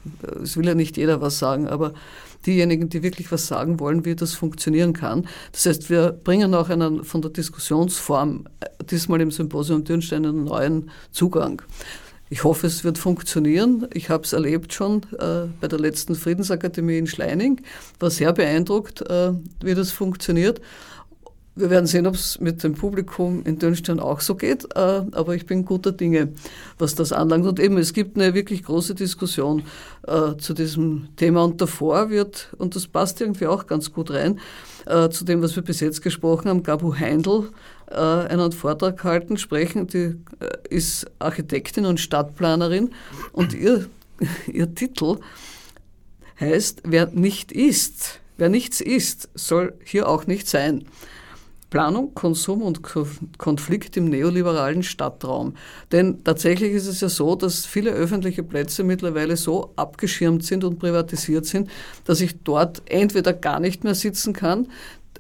[0.43, 1.95] Es will ja nicht jeder was sagen, aber
[2.47, 5.27] diejenigen, die wirklich was sagen wollen, wie das funktionieren kann.
[5.53, 10.45] Das heißt, wir bringen auch einen, von der Diskussionsform äh, diesmal im Symposium Dürnstein einen
[10.45, 11.63] neuen Zugang.
[12.33, 13.87] Ich hoffe, es wird funktionieren.
[13.93, 17.61] Ich habe es erlebt schon äh, bei der letzten Friedensakademie in Schleining.
[18.01, 20.63] War sehr beeindruckt, äh, wie das funktioniert.
[21.55, 25.35] Wir werden sehen, ob es mit dem Publikum in Dürnstein auch so geht, äh, aber
[25.35, 26.33] ich bin guter Dinge,
[26.79, 27.47] was das anlangt.
[27.47, 29.63] Und eben, es gibt eine wirklich große Diskussion
[30.07, 34.41] äh, zu diesem Thema und davor wird, und das passt irgendwie auch ganz gut rein,
[34.87, 37.51] äh, zu dem, was wir bis jetzt gesprochen haben, Gabu Heindl
[37.95, 40.15] einen Vortrag halten, sprechen, die
[40.71, 42.89] ist Architektin und Stadtplanerin
[43.33, 43.87] und ihr,
[44.51, 45.19] ihr Titel
[46.41, 50.87] heißt, wer nicht ist, wer nichts ist, soll hier auch nicht sein.
[51.73, 52.83] Planung, Konsum und
[53.39, 55.55] Konflikt im neoliberalen Stadtraum.
[55.91, 60.79] Denn tatsächlich ist es ja so, dass viele öffentliche Plätze mittlerweile so abgeschirmt sind und
[60.79, 61.71] privatisiert sind,
[62.05, 64.69] dass ich dort entweder gar nicht mehr sitzen kann,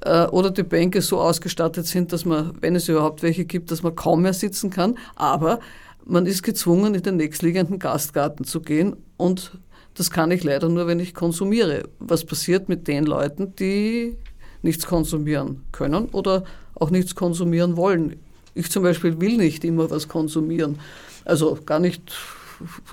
[0.02, 3.82] äh, oder die Bänke so ausgestattet sind, dass man, wenn es überhaupt welche gibt, dass
[3.82, 4.98] man kaum mehr sitzen kann.
[5.16, 5.58] Aber
[6.04, 9.52] man ist gezwungen, in den nächstliegenden Gastgarten zu gehen und
[9.94, 11.84] das kann ich leider nur, wenn ich konsumiere.
[11.98, 14.18] Was passiert mit den Leuten, die
[14.62, 16.44] nichts konsumieren können oder
[16.74, 18.16] auch nichts konsumieren wollen?
[18.54, 20.78] Ich zum Beispiel will nicht immer was konsumieren.
[21.24, 22.02] Also gar nicht,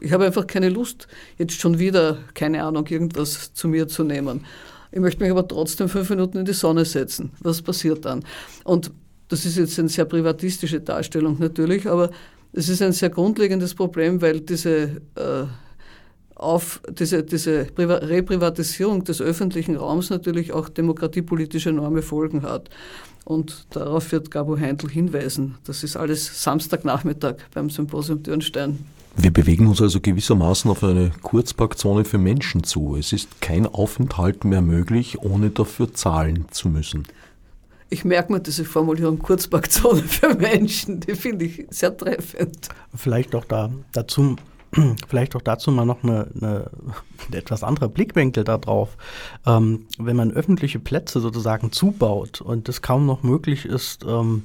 [0.01, 4.45] ich habe einfach keine Lust, jetzt schon wieder, keine Ahnung, irgendwas zu mir zu nehmen.
[4.91, 7.31] Ich möchte mich aber trotzdem fünf Minuten in die Sonne setzen.
[7.41, 8.23] Was passiert dann?
[8.63, 8.91] Und
[9.27, 12.09] das ist jetzt eine sehr privatistische Darstellung natürlich, aber
[12.51, 15.43] es ist ein sehr grundlegendes Problem, weil diese, äh,
[16.39, 22.69] auf, diese, diese Reprivatisierung des öffentlichen Raums natürlich auch demokratiepolitische enorme Folgen hat.
[23.25, 25.57] Und darauf wird Gabo Heindl hinweisen.
[25.65, 28.79] Das ist alles Samstagnachmittag beim Symposium Dürnstein.
[29.17, 32.95] Wir bewegen uns also gewissermaßen auf eine Kurzparkzone für Menschen zu.
[32.95, 37.05] Es ist kein Aufenthalt mehr möglich, ohne dafür zahlen zu müssen.
[37.89, 42.69] Ich merke mir diese Formulierung Kurzparkzone für Menschen, die finde ich sehr treffend.
[42.95, 44.37] Vielleicht auch da, dazu,
[45.07, 46.69] vielleicht auch dazu mal noch eine, eine,
[47.31, 48.97] etwas andere Blickwinkel darauf.
[49.45, 54.43] Ähm, wenn man öffentliche Plätze sozusagen zubaut und es kaum noch möglich ist, ähm,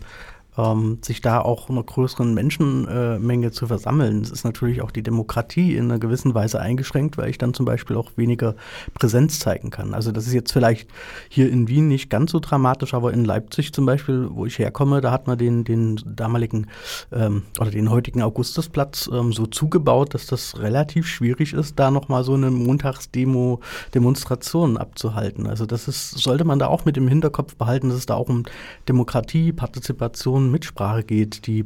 [0.56, 4.22] ähm, sich da auch einer größeren Menschenmenge zu versammeln.
[4.22, 7.66] Es ist natürlich auch die Demokratie in einer gewissen Weise eingeschränkt, weil ich dann zum
[7.66, 8.54] Beispiel auch weniger
[8.94, 9.94] Präsenz zeigen kann.
[9.94, 10.88] Also das ist jetzt vielleicht
[11.28, 15.00] hier in Wien nicht ganz so dramatisch, aber in Leipzig zum Beispiel, wo ich herkomme,
[15.00, 16.68] da hat man den, den damaligen
[17.12, 22.24] ähm, oder den heutigen Augustusplatz ähm, so zugebaut, dass das relativ schwierig ist, da nochmal
[22.24, 23.60] so eine Montagsdemo,
[23.94, 25.46] Demonstration abzuhalten.
[25.46, 28.28] Also das ist, sollte man da auch mit im Hinterkopf behalten, dass es da auch
[28.28, 28.44] um
[28.88, 31.64] Demokratie, Partizipation, um Mitsprache geht, die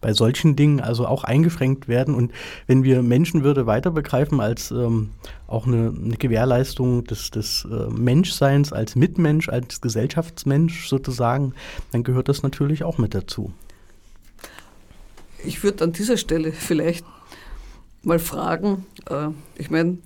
[0.00, 2.14] bei solchen Dingen also auch eingeschränkt werden.
[2.14, 2.32] Und
[2.66, 5.10] wenn wir Menschenwürde weiter begreifen als ähm,
[5.46, 11.54] auch eine, eine, Gewährleistung des, des äh, Menschseins als Mitmensch, als Gesellschaftsmensch sozusagen,
[11.92, 13.52] dann gehört das natürlich auch mit dazu.
[15.44, 17.04] Ich würde an dieser Stelle vielleicht
[18.02, 19.98] mal fragen, äh, ich meine,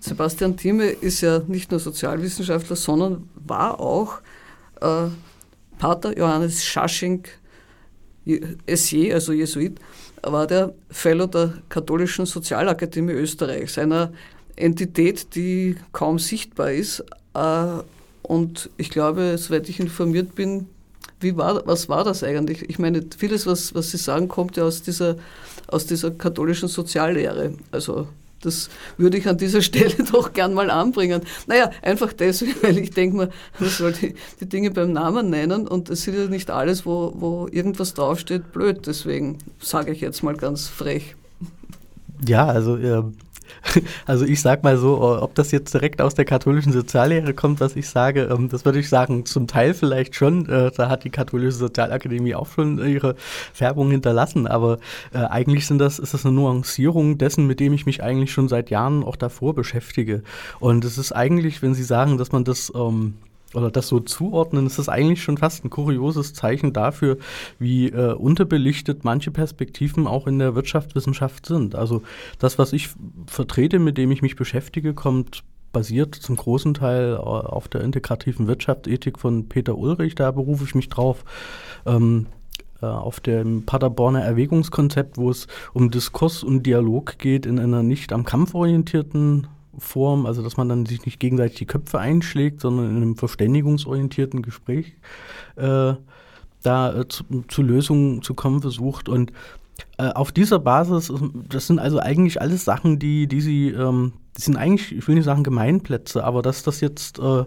[0.00, 4.20] Sebastian Thieme ist ja nicht nur Sozialwissenschaftler, sondern war auch
[4.80, 5.08] äh,
[5.78, 7.24] Pater Johannes Schasching,
[8.66, 9.78] Essier, also Jesuit,
[10.22, 14.12] war der Fellow der Katholischen Sozialakademie Österreichs, einer
[14.56, 17.04] Entität, die kaum sichtbar ist.
[17.34, 17.66] Äh,
[18.22, 20.66] und ich glaube, soweit ich informiert bin,
[21.20, 22.68] wie war, was war das eigentlich?
[22.68, 25.16] Ich meine, vieles, was, was Sie sagen, kommt ja aus dieser,
[25.68, 27.54] aus dieser katholischen Soziallehre.
[27.70, 28.08] Also
[28.40, 31.22] das würde ich an dieser Stelle doch gern mal anbringen.
[31.46, 35.66] Naja, einfach deswegen, weil ich denke mir, man soll die, die, Dinge beim Namen nennen
[35.66, 38.86] und es ist ja nicht alles, wo, wo irgendwas draufsteht, blöd.
[38.86, 41.16] Deswegen sage ich jetzt mal ganz frech.
[42.26, 43.02] Ja, also äh,
[44.06, 47.76] Also ich sag mal so, ob das jetzt direkt aus der katholischen Soziallehre kommt, was
[47.76, 50.48] ich sage, ähm, das würde ich sagen, zum Teil vielleicht schon.
[50.48, 53.16] Äh, da hat die katholische Sozialakademie auch schon ihre
[53.52, 54.78] Färbung hinterlassen, aber
[55.12, 58.48] äh, eigentlich sind das, ist das eine Nuancierung dessen, mit dem ich mich eigentlich schon
[58.48, 60.22] seit Jahren auch davor beschäftige.
[60.60, 63.14] Und es ist eigentlich, wenn Sie sagen, dass man das ähm,
[63.54, 67.18] oder das so zuordnen, ist das eigentlich schon fast ein kurioses Zeichen dafür,
[67.58, 71.74] wie äh, unterbelichtet manche Perspektiven auch in der Wirtschaftswissenschaft sind.
[71.74, 72.02] Also
[72.38, 72.90] das, was ich
[73.26, 78.46] vertrete, mit dem ich mich beschäftige, kommt basiert zum großen Teil äh, auf der integrativen
[78.46, 81.24] Wirtschaftsethik von Peter Ulrich, da berufe ich mich drauf.
[81.84, 82.26] Ähm,
[82.82, 88.12] äh, auf dem Paderborner Erwägungskonzept, wo es um Diskurs und Dialog geht in einer nicht
[88.12, 89.46] am Kampf orientierten
[89.78, 94.42] Form, also dass man dann sich nicht gegenseitig die Köpfe einschlägt, sondern in einem verständigungsorientierten
[94.42, 94.94] Gespräch
[95.56, 95.94] äh,
[96.62, 99.08] da äh, zu, zu, Lösungen zu kommen versucht.
[99.08, 99.32] Und
[99.98, 101.12] äh, auf dieser Basis,
[101.48, 105.14] das sind also eigentlich alles Sachen, die, die sie, ähm, die sind eigentlich, ich will
[105.14, 107.44] nicht sagen Gemeinplätze, aber dass das jetzt, äh,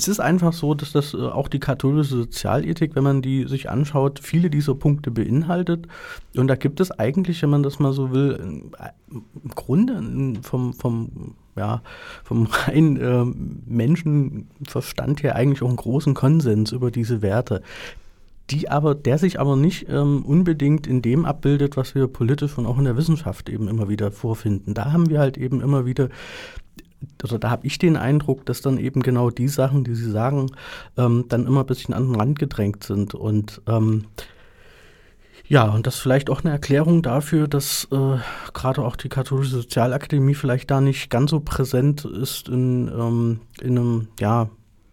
[0.00, 3.68] es ist einfach so, dass das äh, auch die katholische Sozialethik, wenn man die sich
[3.68, 5.86] anschaut, viele dieser Punkte beinhaltet.
[6.34, 8.62] Und da gibt es eigentlich, wenn man das mal so will,
[9.10, 11.82] im Grunde vom, vom, ja,
[12.24, 13.24] vom rein äh,
[13.66, 17.62] Menschenverstand her eigentlich auch einen großen Konsens über diese Werte
[18.48, 22.66] die aber, der sich aber nicht ähm, unbedingt in dem abbildet, was wir politisch und
[22.66, 24.74] auch in der Wissenschaft eben immer wieder vorfinden.
[24.74, 26.08] Da haben wir halt eben immer wieder
[27.22, 30.50] also da habe ich den Eindruck, dass dann eben genau die Sachen, die Sie sagen,
[30.96, 33.14] ähm, dann immer ein bisschen an den Rand gedrängt sind.
[33.14, 34.06] Und ähm,
[35.46, 38.18] ja, und das ist vielleicht auch eine Erklärung dafür, dass äh,
[38.54, 43.78] gerade auch die katholische Sozialakademie vielleicht da nicht ganz so präsent ist in, ähm, in
[43.78, 44.48] einem ja,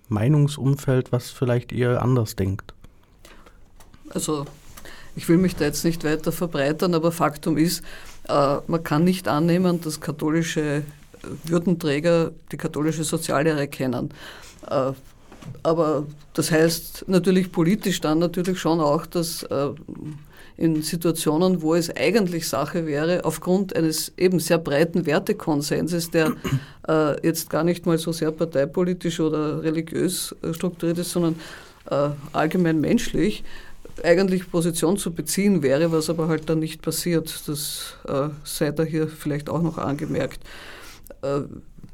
[0.10, 2.74] Meinungsumfeld, was vielleicht eher anders denkt.
[4.10, 4.46] Also
[5.16, 7.84] ich will mich da jetzt nicht weiter verbreitern, aber Faktum ist,
[8.28, 10.84] äh, man kann nicht annehmen, dass katholische
[11.46, 14.10] Würdenträger die katholische Soziallehre kennen.
[14.70, 14.92] Äh,
[15.64, 19.70] aber das heißt natürlich politisch dann natürlich schon auch, dass äh,
[20.58, 26.34] in Situationen, wo es eigentlich Sache wäre, aufgrund eines eben sehr breiten Wertekonsenses, der
[27.22, 31.36] jetzt gar nicht mal so sehr parteipolitisch oder religiös strukturiert ist, sondern
[32.34, 33.44] allgemein menschlich,
[34.04, 37.44] eigentlich Position zu beziehen wäre, was aber halt dann nicht passiert.
[37.48, 40.40] Das äh, sei da hier vielleicht auch noch angemerkt.
[41.22, 41.42] Äh,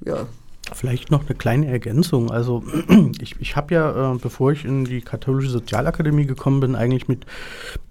[0.06, 0.28] ja.
[0.72, 2.32] Vielleicht noch eine kleine Ergänzung.
[2.32, 2.64] Also
[3.22, 7.26] ich, ich habe ja, äh, bevor ich in die katholische Sozialakademie gekommen bin, eigentlich mit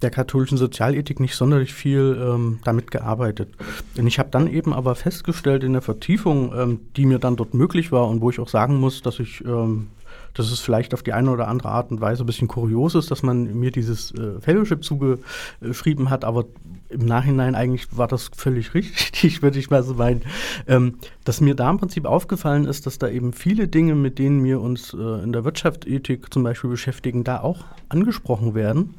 [0.01, 3.51] der katholischen Sozialethik nicht sonderlich viel ähm, damit gearbeitet.
[3.99, 7.53] Und ich habe dann eben aber festgestellt in der Vertiefung, ähm, die mir dann dort
[7.53, 9.89] möglich war und wo ich auch sagen muss, dass ich ähm,
[10.35, 13.11] dass es vielleicht auf die eine oder andere Art und Weise ein bisschen kurios ist,
[13.11, 16.47] dass man mir dieses äh, Fellowship zugeschrieben hat, aber
[16.89, 20.23] im Nachhinein eigentlich war das völlig richtig, würde ich mal so meinen.
[20.67, 24.45] Ähm, dass mir da im Prinzip aufgefallen ist, dass da eben viele Dinge, mit denen
[24.45, 28.95] wir uns äh, in der Wirtschaftsethik zum Beispiel beschäftigen, da auch angesprochen werden.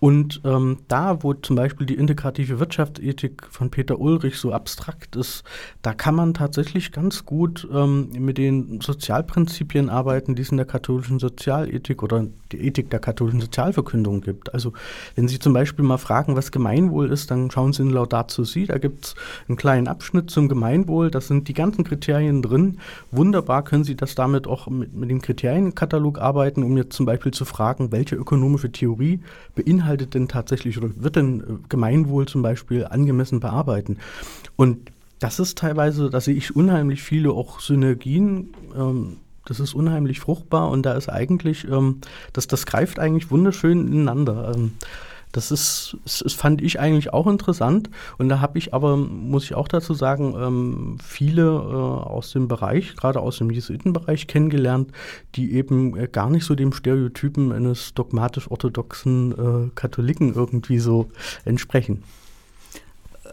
[0.00, 5.42] Und ähm, da, wo zum Beispiel die integrative Wirtschaftsethik von Peter Ulrich so abstrakt ist,
[5.82, 10.66] da kann man tatsächlich ganz gut ähm, mit den Sozialprinzipien arbeiten, die es in der
[10.66, 14.54] katholischen Sozialethik oder die Ethik der katholischen Sozialverkündung gibt.
[14.54, 14.72] Also
[15.16, 18.66] wenn Sie zum Beispiel mal fragen, was Gemeinwohl ist, dann schauen Sie in Laudato Si,
[18.66, 19.14] da gibt es
[19.48, 22.78] einen kleinen Abschnitt zum Gemeinwohl, da sind die ganzen Kriterien drin.
[23.10, 27.32] Wunderbar können Sie das damit auch mit, mit dem Kriterienkatalog arbeiten, um jetzt zum Beispiel
[27.32, 29.20] zu fragen, welche ökonomische Theorie
[29.54, 33.98] beinhaltet beinhaltet denn tatsächlich oder wird denn äh, Gemeinwohl zum Beispiel angemessen bearbeiten?
[34.56, 38.54] Und das ist teilweise, da sehe ich unheimlich viele auch Synergien.
[38.76, 42.00] Ähm, das ist unheimlich fruchtbar und da ist eigentlich, ähm,
[42.34, 44.52] das, das greift eigentlich wunderschön ineinander.
[44.54, 44.72] Ähm,
[45.38, 47.90] das ist, das fand ich eigentlich auch interessant.
[48.18, 52.48] Und da habe ich aber, muss ich auch dazu sagen, ähm, viele äh, aus dem
[52.48, 54.90] Bereich, gerade aus dem Jesuitenbereich kennengelernt,
[55.36, 59.32] die eben äh, gar nicht so dem Stereotypen eines dogmatisch-orthodoxen
[59.68, 61.08] äh, Katholiken irgendwie so
[61.44, 62.02] entsprechen.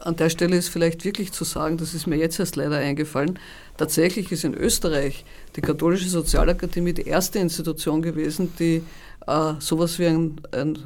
[0.03, 3.39] An der Stelle ist vielleicht wirklich zu sagen, das ist mir jetzt erst leider eingefallen,
[3.77, 8.83] tatsächlich ist in Österreich die Katholische Sozialakademie die erste Institution gewesen, die
[9.25, 10.77] äh, sowas wie ein, ein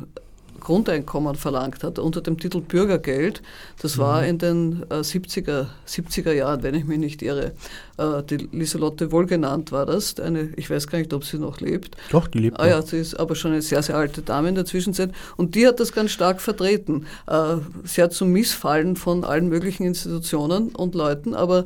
[0.59, 3.41] Grundeinkommen verlangt hat unter dem Titel Bürgergeld.
[3.81, 4.27] Das war mhm.
[4.27, 7.53] in den äh, 70er, 70er Jahren, wenn ich mich nicht irre.
[7.97, 10.19] Äh, die Lieselotte Wohlgenannt war das.
[10.19, 11.95] Eine, ich weiß gar nicht, ob sie noch lebt.
[12.11, 12.59] Doch, die lebt.
[12.59, 15.11] Ah, ja, sie ist aber schon eine sehr, sehr alte Dame in der Zwischenzeit.
[15.37, 17.05] Und die hat das ganz stark vertreten.
[17.27, 21.33] Äh, sehr zum Missfallen von allen möglichen Institutionen und Leuten.
[21.33, 21.65] Aber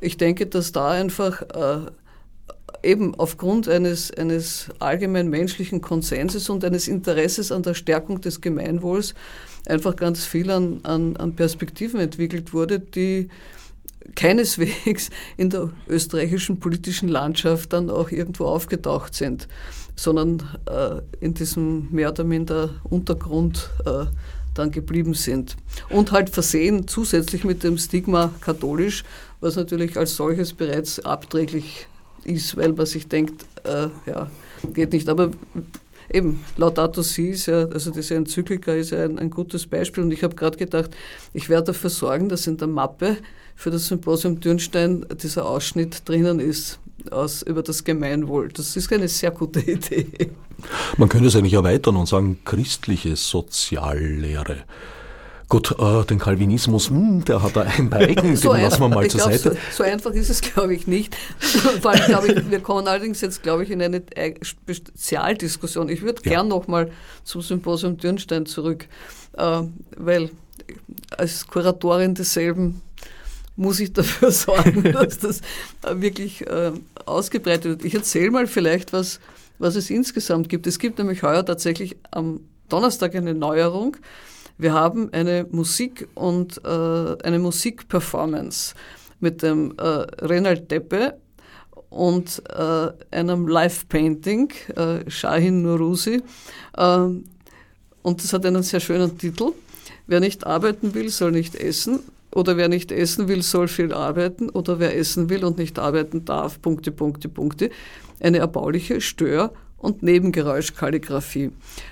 [0.00, 1.90] ich denke, dass da einfach äh,
[2.84, 9.14] eben aufgrund eines, eines allgemein menschlichen Konsenses und eines Interesses an der Stärkung des Gemeinwohls
[9.66, 13.28] einfach ganz viel an, an, an Perspektiven entwickelt wurde, die
[14.14, 19.48] keineswegs in der österreichischen politischen Landschaft dann auch irgendwo aufgetaucht sind,
[19.96, 24.04] sondern äh, in diesem mehr oder minder Untergrund äh,
[24.54, 25.56] dann geblieben sind.
[25.90, 29.04] Und halt versehen zusätzlich mit dem Stigma katholisch,
[29.40, 31.88] was natürlich als solches bereits abträglich
[32.24, 34.30] ist, weil man sich denkt, äh, ja,
[34.72, 35.08] geht nicht.
[35.08, 35.30] Aber
[36.10, 40.10] eben, Laudato Si ist ja, also diese Enzyklika ist ja ein, ein gutes Beispiel und
[40.12, 40.90] ich habe gerade gedacht,
[41.32, 43.18] ich werde dafür sorgen, dass in der Mappe
[43.54, 46.78] für das Symposium Dürnstein dieser Ausschnitt drinnen ist
[47.10, 48.48] aus, über das Gemeinwohl.
[48.48, 50.30] Das ist eine sehr gute Idee.
[50.96, 54.64] Man könnte es eigentlich erweitern und sagen, christliche Soziallehre.
[55.48, 58.80] Gut, äh, den Calvinismus, mh, hm, der hat da ein paar Ecken, so den lassen
[58.80, 59.50] wir mal zur glaub, Seite.
[59.70, 61.14] So, so, einfach ist es, glaube ich, nicht.
[61.82, 64.02] Vor allem, glaube ich, wir kommen allerdings jetzt, glaube ich, in eine
[64.40, 65.88] Spezialdiskussion.
[65.88, 66.32] Ich würde ja.
[66.32, 66.90] gern nochmal
[67.24, 68.86] zum Symposium Dürnstein zurück,
[69.34, 69.62] äh,
[69.96, 70.30] weil
[71.16, 72.80] als Kuratorin desselben
[73.56, 75.40] muss ich dafür sorgen, dass das
[75.82, 76.72] wirklich äh,
[77.04, 77.84] ausgebreitet wird.
[77.84, 79.20] Ich erzähle mal vielleicht, was,
[79.58, 80.66] was es insgesamt gibt.
[80.66, 83.96] Es gibt nämlich heuer tatsächlich am Donnerstag eine Neuerung.
[84.56, 88.74] Wir haben eine Musik und äh, eine Musikperformance
[89.18, 89.82] mit dem äh,
[90.24, 91.18] Renald Deppe
[91.90, 96.22] und äh, einem Live-Painting, äh, Shahin Nurusi.
[96.76, 96.98] Äh,
[98.02, 99.52] und das hat einen sehr schönen Titel.
[100.06, 102.00] Wer nicht arbeiten will, soll nicht essen.
[102.32, 104.50] Oder wer nicht essen will, soll viel arbeiten.
[104.50, 107.70] Oder wer essen will und nicht arbeiten darf, Punkte, Punkte, Punkte.
[108.20, 109.52] Eine erbauliche Stör-
[109.84, 111.50] und Nebengeräuschkalligraphie.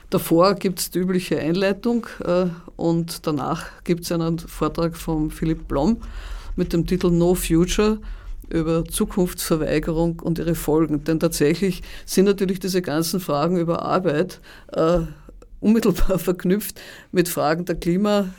[0.08, 5.68] Davor gibt es die übliche Einleitung äh, und danach gibt es einen Vortrag von Philipp
[5.68, 5.98] Blom
[6.56, 7.98] mit dem Titel No Future
[8.48, 11.04] über Zukunftsverweigerung und ihre Folgen.
[11.04, 14.40] Denn tatsächlich sind natürlich diese ganzen Fragen über Arbeit
[14.72, 15.00] äh,
[15.60, 16.80] unmittelbar verknüpft
[17.12, 18.30] mit Fragen der, Klima,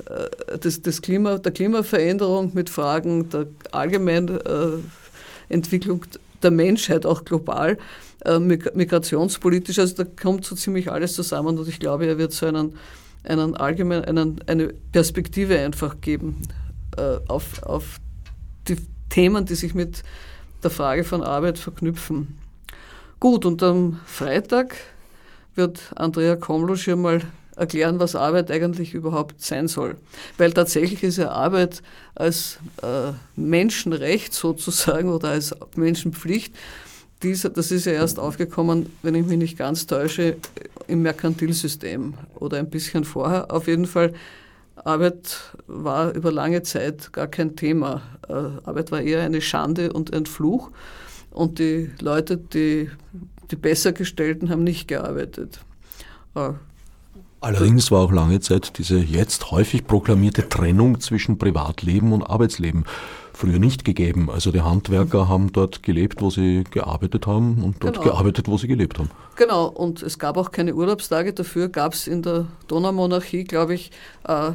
[0.49, 4.79] äh, des, des Klima, der Klimaveränderung, mit Fragen der allgemeinen äh,
[5.49, 6.05] Entwicklung
[6.41, 7.77] der Menschheit, auch global,
[8.25, 9.79] äh, migrationspolitisch.
[9.79, 12.75] Also da kommt so ziemlich alles zusammen und ich glaube, er wird so einen,
[13.23, 16.41] einen allgemein, einen, eine Perspektive einfach geben
[17.27, 17.97] auf, auf
[18.67, 18.77] die
[19.09, 20.03] Themen, die sich mit
[20.63, 22.37] der Frage von Arbeit verknüpfen.
[23.19, 24.75] Gut, und am Freitag
[25.55, 27.21] wird Andrea Komlusch hier mal
[27.55, 29.95] erklären, was Arbeit eigentlich überhaupt sein soll.
[30.37, 31.83] Weil tatsächlich ist ja Arbeit
[32.15, 36.53] als äh, Menschenrecht sozusagen oder als Menschenpflicht,
[37.23, 40.37] dieser, das ist ja erst aufgekommen, wenn ich mich nicht ganz täusche,
[40.87, 43.51] im Merkantilsystem oder ein bisschen vorher.
[43.51, 44.13] Auf jeden Fall,
[44.75, 48.01] Arbeit war über lange Zeit gar kein Thema.
[48.27, 50.71] Äh, Arbeit war eher eine Schande und ein Fluch.
[51.31, 52.89] Und die Leute, die
[53.51, 55.59] die Bessergestellten haben nicht gearbeitet.
[56.35, 56.51] Äh,
[57.39, 62.85] Allerdings war auch lange Zeit diese jetzt häufig proklamierte Trennung zwischen Privatleben und Arbeitsleben
[63.43, 64.29] früher nicht gegeben.
[64.29, 68.11] Also die Handwerker haben dort gelebt, wo sie gearbeitet haben und dort genau.
[68.11, 69.09] gearbeitet, wo sie gelebt haben.
[69.35, 71.33] Genau, und es gab auch keine Urlaubstage.
[71.33, 73.91] Dafür gab es in der Donaumonarchie, glaube ich,
[74.23, 74.51] äh,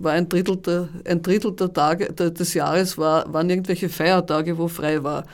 [0.00, 4.66] war ein Drittel, der, ein Drittel der Tage des Jahres war, waren irgendwelche Feiertage, wo
[4.66, 5.24] frei war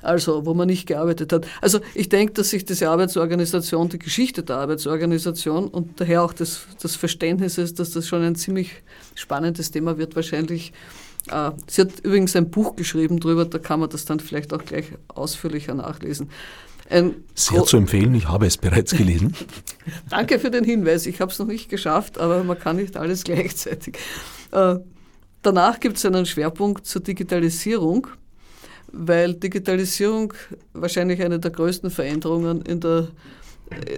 [0.00, 1.46] also wo man nicht gearbeitet hat.
[1.60, 6.66] Also ich denke, dass sich diese Arbeitsorganisation, die Geschichte der Arbeitsorganisation und daher auch das,
[6.80, 8.70] das Verständnis ist, dass das schon ein ziemlich
[9.16, 10.72] spannendes Thema wird, wahrscheinlich.
[11.30, 14.64] Äh, sie hat übrigens ein Buch geschrieben darüber, da kann man das dann vielleicht auch
[14.64, 16.30] gleich ausführlicher nachlesen.
[16.90, 19.34] Ein Sehr zu empfehlen, ich habe es bereits gelesen.
[20.10, 23.24] Danke für den Hinweis, ich habe es noch nicht geschafft, aber man kann nicht alles
[23.24, 23.98] gleichzeitig.
[24.52, 24.76] Äh,
[25.42, 28.08] danach gibt es einen Schwerpunkt zur Digitalisierung
[28.92, 30.32] weil Digitalisierung
[30.72, 33.08] wahrscheinlich eine der größten Veränderungen in der,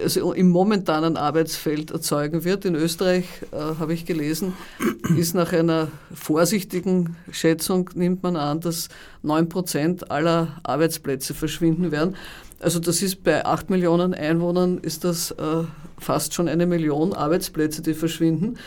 [0.03, 2.65] also im momentanen Arbeitsfeld erzeugen wird.
[2.65, 4.53] In Österreich, äh, habe ich gelesen,
[5.17, 8.89] ist nach einer vorsichtigen Schätzung, nimmt man an, dass
[9.23, 12.15] 9 Prozent aller Arbeitsplätze verschwinden werden.
[12.59, 15.63] Also das ist bei 8 Millionen Einwohnern ist das äh,
[15.97, 18.57] fast schon eine Million Arbeitsplätze, die verschwinden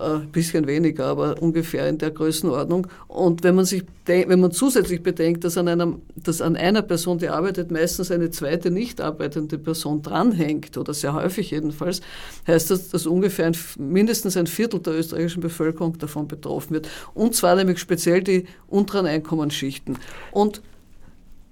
[0.00, 2.86] ein bisschen weniger, aber ungefähr in der Größenordnung.
[3.08, 7.18] Und wenn man sich, wenn man zusätzlich bedenkt, dass an, einem, dass an einer Person,
[7.18, 12.00] die arbeitet, meistens eine zweite nicht arbeitende Person dranhängt, oder sehr häufig jedenfalls,
[12.46, 16.88] heißt das, dass ungefähr ein, mindestens ein Viertel der österreichischen Bevölkerung davon betroffen wird.
[17.14, 19.98] Und zwar nämlich speziell die unteren Einkommensschichten.
[20.32, 20.62] Und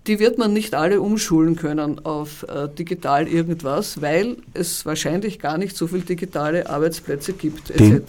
[0.09, 5.59] die wird man nicht alle umschulen können auf äh, digital irgendwas, weil es wahrscheinlich gar
[5.59, 7.79] nicht so viele digitale Arbeitsplätze gibt, etc.
[7.79, 8.05] Dem,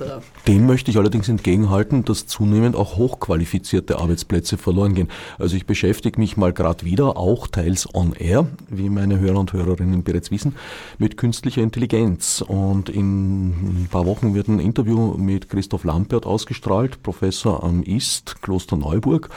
[0.48, 5.10] dem möchte ich allerdings entgegenhalten, dass zunehmend auch hochqualifizierte Arbeitsplätze verloren gehen.
[5.38, 9.52] Also ich beschäftige mich mal gerade wieder, auch teils on air, wie meine Hörer und
[9.52, 10.56] Hörerinnen bereits wissen,
[11.00, 12.42] mit künstlicher Intelligenz.
[12.48, 18.42] Und in ein paar Wochen wird ein Interview mit Christoph Lampert ausgestrahlt, Professor am IST,
[18.42, 19.30] Kloster Neuburg,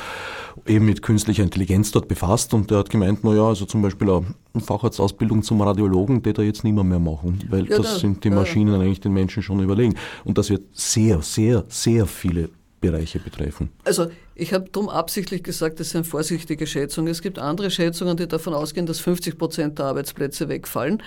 [0.66, 4.24] eben mit künstlicher Intelligenz dort befasst und der hat gemeint, naja, also zum Beispiel eine
[4.64, 8.74] Facharztausbildung zum Radiologen, der da jetzt niemand mehr machen, weil ja, das sind die Maschinen
[8.74, 8.80] ja.
[8.80, 9.94] eigentlich den Menschen schon überlegen.
[10.24, 12.50] Und das wird sehr, sehr, sehr viele
[12.80, 13.70] Bereiche betreffen.
[13.84, 17.11] Also ich habe darum absichtlich gesagt, das sind vorsichtige Schätzungen.
[17.11, 21.03] Es gibt andere Schätzungen, die davon ausgehen, dass 50 Prozent der Arbeitsplätze wegfallen.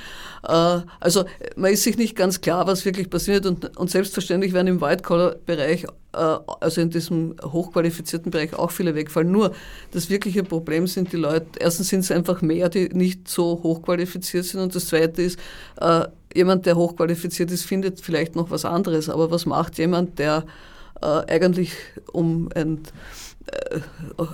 [0.48, 4.68] Äh, also man ist sich nicht ganz klar, was wirklich passiert und, und selbstverständlich werden
[4.68, 5.88] im White-Collar-Bereich, äh,
[6.60, 9.32] also in diesem hochqualifizierten Bereich auch viele wegfallen.
[9.32, 9.54] Nur
[9.92, 14.46] das wirkliche Problem sind die Leute, erstens sind es einfach mehr, die nicht so hochqualifiziert
[14.46, 15.40] sind und das zweite ist,
[15.82, 16.06] äh,
[16.36, 19.10] jemand, der hochqualifiziert ist, findet vielleicht noch was anderes.
[19.10, 20.46] Aber was macht jemand, der
[21.28, 21.74] eigentlich
[22.12, 22.84] um ein
[23.48, 23.80] äh,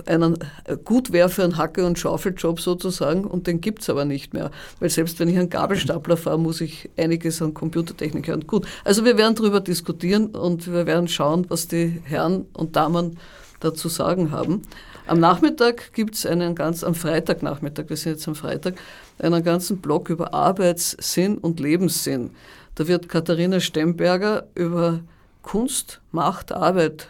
[0.06, 0.38] einen
[0.84, 4.50] gut wäre Hacke- und Schaufeljob sozusagen und den gibt es aber nicht mehr.
[4.80, 8.46] Weil selbst wenn ich einen Gabelstapler fahre, muss ich einiges an Computertechnik hören.
[8.46, 13.18] Gut, also wir werden darüber diskutieren und wir werden schauen, was die Herren und Damen
[13.60, 14.62] dazu sagen haben.
[15.06, 18.74] Am Nachmittag gibt es einen ganz, am Freitagnachmittag, wir sind jetzt am Freitag,
[19.18, 22.30] einen ganzen Blog über Arbeitssinn und Lebenssinn.
[22.76, 25.00] Da wird Katharina Stemberger über
[25.42, 27.08] Kunst, Macht, Arbeit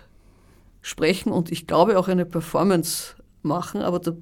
[0.80, 4.12] sprechen und ich glaube auch eine Performance machen, aber da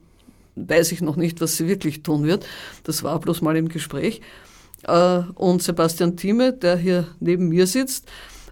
[0.56, 2.46] weiß ich noch nicht, was sie wirklich tun wird.
[2.84, 4.20] Das war bloß mal im Gespräch.
[4.86, 8.08] Äh, und Sebastian Thieme, der hier neben mir sitzt,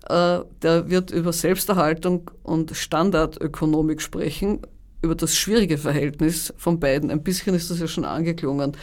[0.08, 4.60] äh, der wird über Selbsterhaltung und Standardökonomik sprechen,
[5.02, 7.10] über das schwierige Verhältnis von beiden.
[7.10, 8.76] Ein bisschen ist das ja schon angeklungen.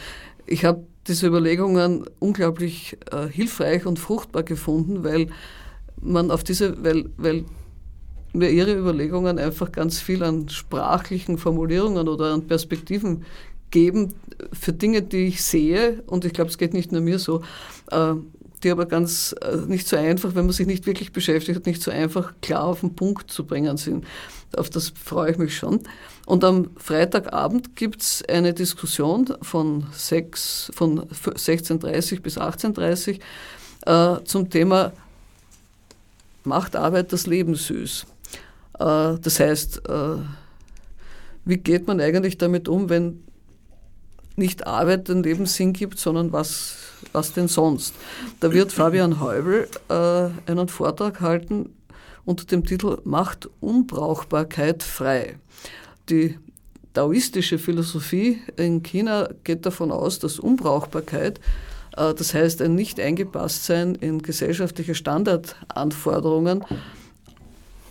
[0.46, 5.28] Ich habe diese Überlegungen unglaublich äh, hilfreich und fruchtbar gefunden, weil
[6.00, 7.44] man auf diese, weil, weil
[8.32, 13.24] mir ihre Überlegungen einfach ganz viel an sprachlichen Formulierungen oder an Perspektiven
[13.70, 14.14] geben
[14.52, 16.02] für Dinge, die ich sehe.
[16.06, 17.42] Und ich glaube, es geht nicht nur mir so.
[17.90, 18.14] Äh,
[18.62, 21.82] die aber ganz äh, nicht so einfach, wenn man sich nicht wirklich beschäftigt hat, nicht
[21.82, 24.06] so einfach klar auf den Punkt zu bringen sind.
[24.56, 25.80] Auf das freue ich mich schon.
[26.24, 33.20] Und am Freitagabend gibt es eine Diskussion von, 6, von 16.30 bis 18.30
[33.86, 34.92] äh, zum Thema
[36.46, 38.06] Macht Arbeit das Leben süß?
[38.78, 40.16] Äh, das heißt, äh,
[41.44, 43.22] wie geht man eigentlich damit um, wenn
[44.36, 46.76] nicht Arbeit den Lebenssinn gibt, sondern was,
[47.12, 47.94] was denn sonst?
[48.40, 51.70] Da wird Fabian Heubel äh, einen Vortrag halten
[52.24, 55.36] unter dem Titel Macht Unbrauchbarkeit frei.
[56.10, 56.38] Die
[56.92, 61.40] taoistische Philosophie in China geht davon aus, dass Unbrauchbarkeit,
[61.96, 66.64] das heißt ein nicht eingepasst sein in gesellschaftliche Standardanforderungen,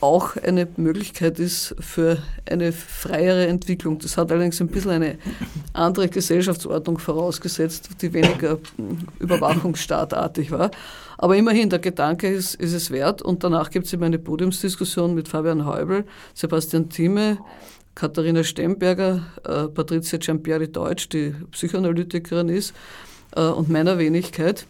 [0.02, 3.98] auch eine Möglichkeit ist für eine freiere Entwicklung.
[3.98, 5.18] Das hat allerdings ein bisschen eine
[5.74, 10.70] andere Gesellschaftsordnung vorausgesetzt, die weniger hm, überwachungsstaatartig war.
[11.18, 13.24] Aber immerhin, der Gedanke ist, ist es wert.
[13.24, 17.40] Und danach gibt es eben eine Podiumsdiskussion mit Fabian Heubel, Sebastian Thieme,
[17.96, 22.74] Katharina Stemberger, äh, Patricia Giampieri Deutsch, die Psychoanalytikerin ist, äh,
[23.42, 24.66] und meiner Wenigkeit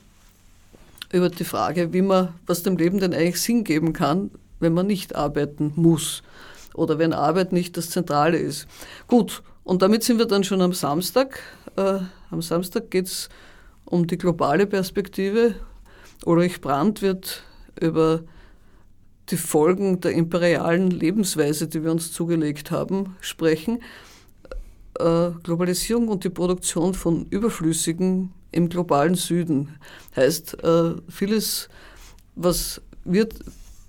[1.12, 4.88] über die Frage, wie man, was dem Leben denn eigentlich Sinn geben kann, wenn man
[4.88, 6.24] nicht arbeiten muss
[6.74, 8.68] oder wenn Arbeit nicht das Zentrale ist.
[9.08, 11.40] Gut, und damit sind wir dann schon am Samstag.
[11.76, 12.00] Äh,
[12.32, 13.30] am Samstag geht es
[13.86, 15.56] um die globale Perspektive.
[16.26, 17.44] Ulrich Brandt wird
[17.80, 18.22] über
[19.30, 23.82] die Folgen der imperialen Lebensweise, die wir uns zugelegt haben, sprechen.
[25.00, 29.76] Äh, Globalisierung und die Produktion von Überflüssigen im globalen Süden
[30.16, 31.68] heißt, äh, vieles,
[32.36, 33.34] was wird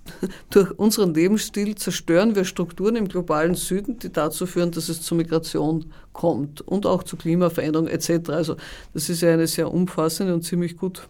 [0.49, 5.15] durch unseren Lebensstil zerstören wir Strukturen im globalen Süden, die dazu führen, dass es zu
[5.15, 8.29] Migration kommt und auch zu Klimaveränderung etc.
[8.29, 8.57] Also
[8.93, 11.07] das ist ja eine sehr umfassende und ziemlich gut,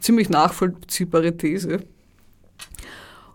[0.00, 1.84] ziemlich nachvollziehbare These.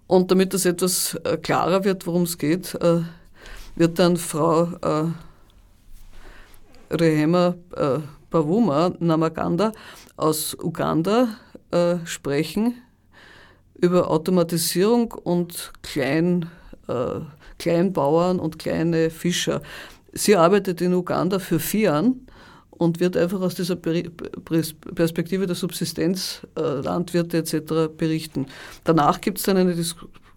[0.07, 2.77] Und damit das etwas äh, klarer wird, worum es geht,
[3.75, 5.13] wird dann Frau
[6.89, 7.55] äh, Rehema
[8.29, 9.71] Pavuma Namaganda
[10.15, 11.29] aus Uganda
[12.05, 12.75] sprechen
[13.81, 16.49] über Automatisierung und Klein,
[16.87, 17.21] äh,
[17.57, 19.61] Kleinbauern und kleine Fischer.
[20.13, 22.27] Sie arbeitet in Uganda für FIAN
[22.71, 27.89] und wird einfach aus dieser Perspektive der Subsistenzlandwirte äh, etc.
[27.95, 28.47] berichten.
[28.83, 29.95] Danach gibt es dann eine, Dis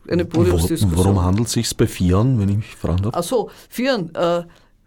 [0.09, 0.97] eine Podiumsdiskussion.
[0.97, 3.15] Worum handelt es sich bei FIAN, wenn ich mich fragen darf?
[3.17, 4.43] Ach so, FIAN, äh,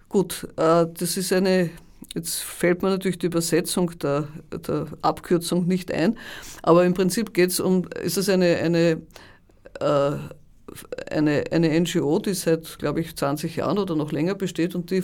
[0.10, 1.70] gut, äh, das ist eine
[2.16, 4.30] Jetzt fällt mir natürlich die Übersetzung der,
[4.66, 6.18] der Abkürzung nicht ein,
[6.64, 9.02] aber im Prinzip geht es um, ist es eine, eine,
[9.82, 10.12] äh,
[11.12, 15.04] eine, eine NGO, die seit, glaube ich, 20 Jahren oder noch länger besteht und die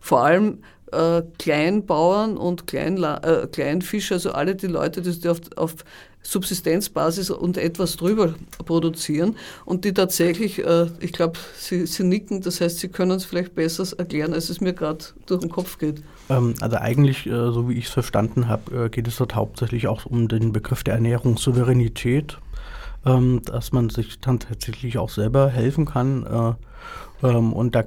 [0.00, 5.74] vor allem äh, Kleinbauern und Kleinla äh, Kleinfischer, also alle die Leute, die auf, auf
[6.22, 12.60] Subsistenzbasis und etwas drüber produzieren und die tatsächlich, äh, ich glaube, sie, sie nicken, das
[12.60, 16.02] heißt, sie können es vielleicht besser erklären, als es mir gerade durch den Kopf geht.
[16.28, 19.88] Ähm, also eigentlich, äh, so wie ich es verstanden habe, äh, geht es dort hauptsächlich
[19.88, 22.38] auch um den Begriff der Ernährungssouveränität,
[23.04, 26.56] ähm, dass man sich dann tatsächlich auch selber helfen kann.
[27.22, 27.84] Ähm, und da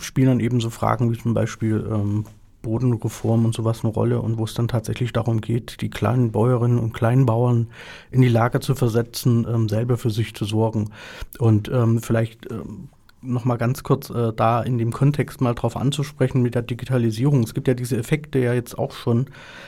[0.00, 2.24] spielen dann eben so Fragen wie zum Beispiel
[2.64, 6.78] Bodenreform und sowas eine Rolle und wo es dann tatsächlich darum geht, die kleinen Bäuerinnen
[6.78, 7.68] und Kleinbauern
[8.10, 10.90] in die Lage zu versetzen, ähm, selber für sich zu sorgen.
[11.38, 12.88] Und ähm, vielleicht ähm,
[13.24, 17.42] noch mal ganz kurz äh, da in dem Kontext mal drauf anzusprechen mit der Digitalisierung.
[17.42, 19.26] Es gibt ja diese Effekte ja jetzt auch schon,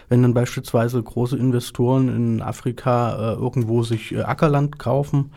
[0.09, 5.31] wenn dann beispielsweise große Investoren in Afrika äh, irgendwo sich äh, Ackerland kaufen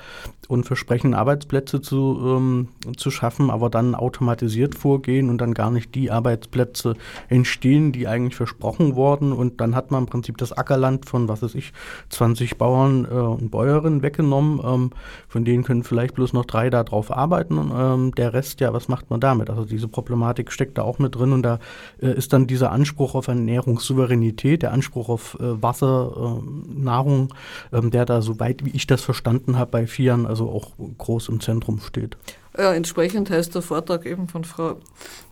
[0.50, 5.94] und versprechen, Arbeitsplätze zu, ähm, zu schaffen, aber dann automatisiert vorgehen und dann gar nicht
[5.94, 6.96] die Arbeitsplätze
[7.28, 9.32] entstehen, die eigentlich versprochen wurden.
[9.32, 11.72] Und dann hat man im Prinzip das Ackerland von, was weiß ich,
[12.10, 14.60] 20 Bauern äh, und Bäuerinnen weggenommen.
[14.64, 14.90] Ähm,
[15.28, 17.72] von denen können vielleicht bloß noch drei da drauf arbeiten.
[17.72, 19.52] Ähm, der Rest, ja, was macht man damit?
[19.52, 21.60] Also diese Problematik steckt da auch mit drin und da
[22.02, 27.36] äh, ist dann dieser Anspruch auf Ernährungssouveränität, der Anspruch auf äh, Wasser, äh, Nahrung,
[27.72, 31.40] ähm, der da, soweit wie ich das verstanden habe, bei Vieren also auch groß im
[31.40, 32.18] Zentrum steht.
[32.58, 34.78] Ja, entsprechend heißt der Vortrag eben von Frau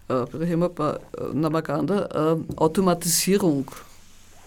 [0.10, 0.26] äh,
[1.34, 3.70] Namaganda äh, Automatisierung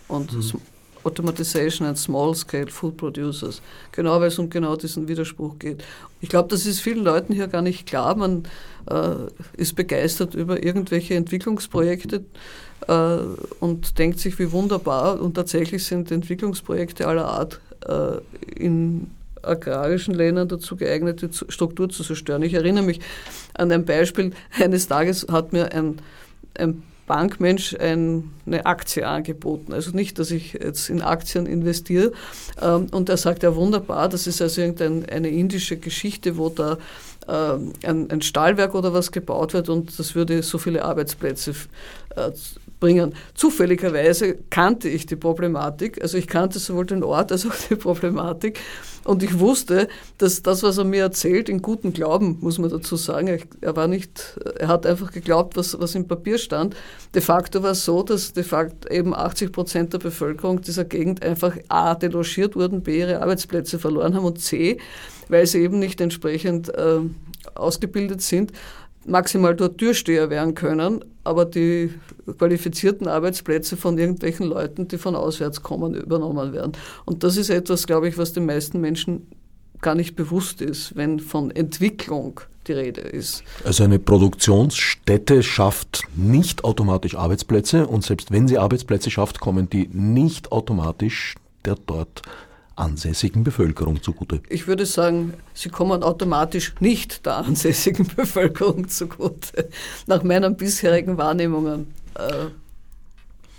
[0.09, 0.61] und mhm.
[1.05, 3.63] Automatization and Small Scale Food Producers.
[3.93, 5.83] Genau, weil es um genau diesen Widerspruch geht.
[6.21, 8.15] Ich glaube, das ist vielen Leuten hier gar nicht klar.
[8.15, 8.45] Man
[8.87, 9.15] äh,
[9.57, 12.25] ist begeistert über irgendwelche Entwicklungsprojekte
[12.87, 13.17] äh,
[13.61, 15.21] und denkt sich, wie wunderbar.
[15.21, 18.19] Und tatsächlich sind Entwicklungsprojekte aller Art äh,
[18.55, 19.11] in
[19.43, 22.43] agrarischen Ländern dazu geeignet, die Struktur zu zerstören.
[22.43, 23.01] Ich erinnere mich
[23.55, 24.33] an ein Beispiel.
[24.59, 25.99] Eines Tages hat mir ein,
[26.59, 28.23] ein Bankmensch eine
[28.67, 29.73] Aktie angeboten.
[29.73, 32.13] Also nicht, dass ich jetzt in Aktien investiere.
[32.63, 36.79] Ähm, und er sagt, ja wunderbar, das ist also irgendeine indische Geschichte, wo da
[37.29, 41.53] ähm, ein, Stahlwerk oder was gebaut wird und das würde so viele Arbeitsplätze
[42.15, 42.31] äh,
[42.81, 43.15] bringen.
[43.35, 48.59] Zufälligerweise kannte ich die Problematik, also ich kannte sowohl den Ort als auch die Problematik
[49.05, 52.97] und ich wusste, dass das, was er mir erzählt, in gutem Glauben, muss man dazu
[52.97, 56.77] sagen, er war nicht, er hat einfach geglaubt, was, was im Papier stand.
[57.15, 61.23] De facto war es so, dass de facto eben 80 Prozent der Bevölkerung dieser Gegend
[61.23, 64.79] einfach A, delogiert wurden, B, ihre Arbeitsplätze verloren haben und C,
[65.29, 67.01] weil sie eben nicht entsprechend äh,
[67.55, 68.53] ausgebildet sind,
[69.07, 71.91] maximal dort Türsteher werden können, aber die
[72.39, 76.73] qualifizierten Arbeitsplätze von irgendwelchen Leuten, die von auswärts kommen, übernommen werden.
[77.05, 79.27] Und das ist etwas, glaube ich, was den meisten Menschen
[79.81, 83.43] gar nicht bewusst ist, wenn von Entwicklung die Rede ist.
[83.65, 89.89] Also eine Produktionsstätte schafft nicht automatisch Arbeitsplätze und selbst wenn sie Arbeitsplätze schafft, kommen die
[89.93, 91.35] nicht automatisch
[91.65, 92.23] der dort
[92.81, 94.41] ansässigen Bevölkerung zugute?
[94.49, 99.69] Ich würde sagen, sie kommen automatisch nicht der ansässigen Bevölkerung zugute,
[100.07, 101.95] nach meinen bisherigen Wahrnehmungen.
[102.15, 102.47] Äh,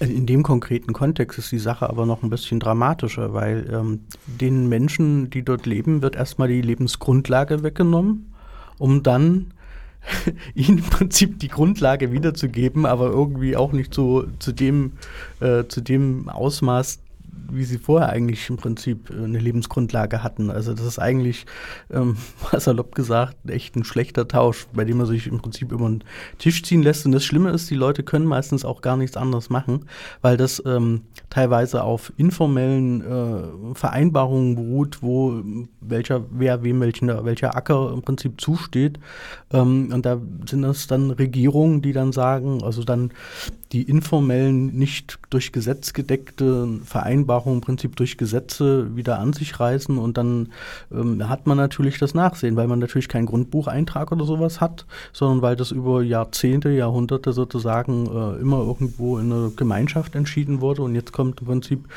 [0.06, 4.68] in dem konkreten Kontext ist die Sache aber noch ein bisschen dramatischer, weil ähm, den
[4.68, 8.34] Menschen, die dort leben, wird erstmal die Lebensgrundlage weggenommen,
[8.80, 9.54] um dann
[10.56, 14.94] ihnen im Prinzip die Grundlage wiederzugeben, aber irgendwie auch nicht so zu dem,
[15.40, 17.00] äh, zu dem Ausmaß,
[17.52, 20.50] wie sie vorher eigentlich im Prinzip eine Lebensgrundlage hatten.
[20.50, 21.46] Also das ist eigentlich,
[21.92, 22.18] ähm,
[22.58, 26.04] salopp gesagt, echt ein schlechter Tausch, bei dem man sich im Prinzip über den
[26.38, 27.06] Tisch ziehen lässt.
[27.06, 29.86] Und das Schlimme ist, die Leute können meistens auch gar nichts anderes machen,
[30.22, 35.42] weil das ähm, teilweise auf informellen äh, Vereinbarungen beruht, wo
[35.82, 39.00] welcher, wer wem welchen, welcher Acker im Prinzip zusteht.
[39.52, 43.12] Ähm, und da sind das dann Regierungen, die dann sagen, also dann
[43.72, 49.98] die informellen, nicht durch Gesetz gedeckte Vereinbarungen im Prinzip durch Gesetze wieder an sich reißen
[49.98, 50.50] und dann
[50.92, 55.42] ähm, hat man natürlich das Nachsehen, weil man natürlich keinen Grundbucheintrag oder sowas hat, sondern
[55.42, 60.96] weil das über Jahrzehnte, Jahrhunderte sozusagen äh, immer irgendwo in einer Gemeinschaft entschieden wurde und
[60.96, 61.88] jetzt kommt im Prinzip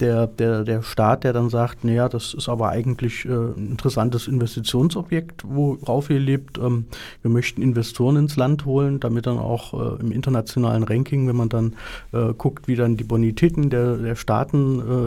[0.00, 4.28] der, der, der Staat, der dann sagt, naja, das ist aber eigentlich äh, ein interessantes
[4.28, 6.58] Investitionsobjekt, worauf ihr lebt.
[6.58, 6.86] Ähm,
[7.22, 11.36] wir möchten Investoren ins Land holen, damit dann auch äh, im internationalen Ranking Ranking, wenn
[11.36, 11.76] man dann
[12.12, 14.59] äh, guckt, wie dann die Bonitäten der, der Staaten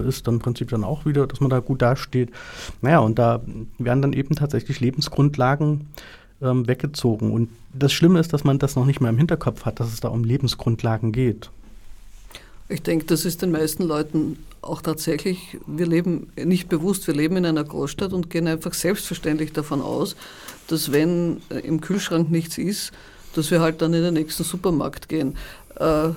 [0.05, 2.29] äh, ist, dann im Prinzip dann auch wieder, dass man da gut dasteht.
[2.81, 3.41] Naja, und da
[3.77, 5.87] werden dann eben tatsächlich Lebensgrundlagen
[6.41, 7.31] ähm, weggezogen.
[7.31, 9.99] Und das Schlimme ist, dass man das noch nicht mal im Hinterkopf hat, dass es
[9.99, 11.49] da um Lebensgrundlagen geht.
[12.69, 17.35] Ich denke, das ist den meisten Leuten auch tatsächlich, wir leben nicht bewusst, wir leben
[17.35, 20.15] in einer Großstadt und gehen einfach selbstverständlich davon aus,
[20.67, 22.91] dass wenn äh, im Kühlschrank nichts ist,
[23.35, 25.35] dass wir halt dann in den nächsten Supermarkt gehen.
[25.75, 26.09] Äh,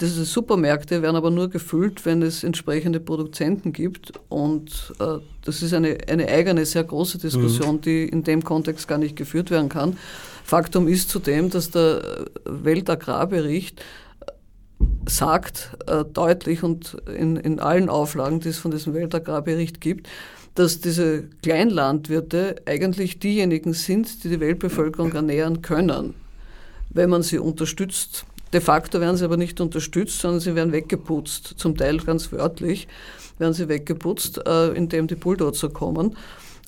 [0.00, 4.12] diese Supermärkte werden aber nur gefüllt, wenn es entsprechende Produzenten gibt.
[4.28, 7.80] Und äh, das ist eine, eine eigene, sehr große Diskussion, mhm.
[7.80, 9.96] die in dem Kontext gar nicht geführt werden kann.
[10.44, 13.82] Faktum ist zudem, dass der Weltagrarbericht
[15.08, 20.08] sagt äh, deutlich und in, in allen Auflagen, die es von diesem Weltagrarbericht gibt,
[20.54, 26.14] dass diese Kleinlandwirte eigentlich diejenigen sind, die die Weltbevölkerung ernähren können,
[26.90, 31.54] wenn man sie unterstützt De facto werden sie aber nicht unterstützt, sondern sie werden weggeputzt,
[31.56, 32.86] zum Teil ganz wörtlich
[33.38, 36.16] werden sie weggeputzt, äh, indem die Bulldozer kommen.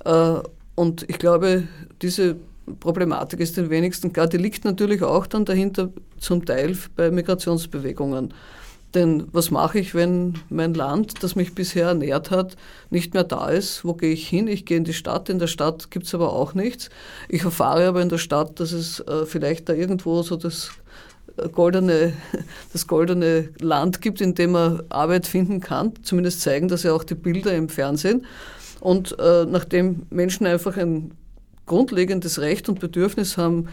[0.04, 0.34] Äh,
[0.74, 1.64] und ich glaube,
[2.02, 2.36] diese
[2.80, 4.26] Problematik ist den wenigsten klar.
[4.26, 8.34] Die liegt natürlich auch dann dahinter zum Teil bei Migrationsbewegungen.
[8.94, 12.56] Denn was mache ich, wenn mein Land, das mich bisher ernährt hat,
[12.88, 13.84] nicht mehr da ist?
[13.84, 14.48] Wo gehe ich hin?
[14.48, 15.28] Ich gehe in die Stadt.
[15.28, 16.88] In der Stadt gibt es aber auch nichts.
[17.28, 20.70] Ich erfahre aber in der Stadt, dass es äh, vielleicht da irgendwo so das
[21.52, 22.12] goldene,
[22.72, 25.92] das goldene Land gibt, in dem man Arbeit finden kann.
[26.02, 28.26] Zumindest zeigen das ja auch die Bilder im Fernsehen.
[28.80, 31.12] Und äh, nachdem Menschen einfach ein
[31.66, 33.68] grundlegendes Recht und Bedürfnis haben,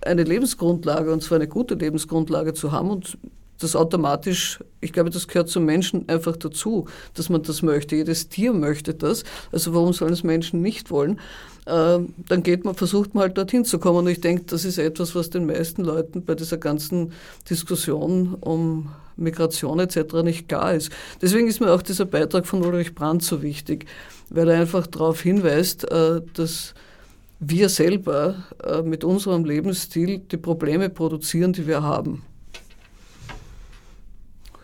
[0.00, 3.18] eine Lebensgrundlage, und zwar eine gute Lebensgrundlage zu haben und
[3.58, 7.96] das automatisch, ich glaube, das gehört zum Menschen einfach dazu, dass man das möchte.
[7.96, 9.24] Jedes Tier möchte das.
[9.52, 11.20] Also warum sollen es Menschen nicht wollen?
[11.66, 11.98] Äh,
[12.28, 13.98] dann geht man, versucht man halt dorthin zu kommen.
[13.98, 17.12] Und ich denke, das ist etwas, was den meisten Leuten bei dieser ganzen
[17.50, 20.22] Diskussion um Migration etc.
[20.22, 20.90] nicht klar ist.
[21.20, 23.86] Deswegen ist mir auch dieser Beitrag von Ulrich Brandt so wichtig,
[24.30, 26.74] weil er einfach darauf hinweist, äh, dass
[27.40, 32.22] wir selber äh, mit unserem Lebensstil die Probleme produzieren, die wir haben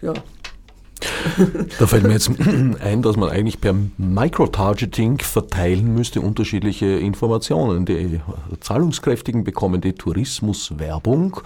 [0.05, 0.13] ja.
[1.79, 2.31] Da fällt mir jetzt
[2.81, 7.85] ein, dass man eigentlich per Microtargeting verteilen müsste unterschiedliche Informationen.
[7.85, 8.21] Die
[8.61, 11.41] Zahlungskräftigen bekommen die Tourismuswerbung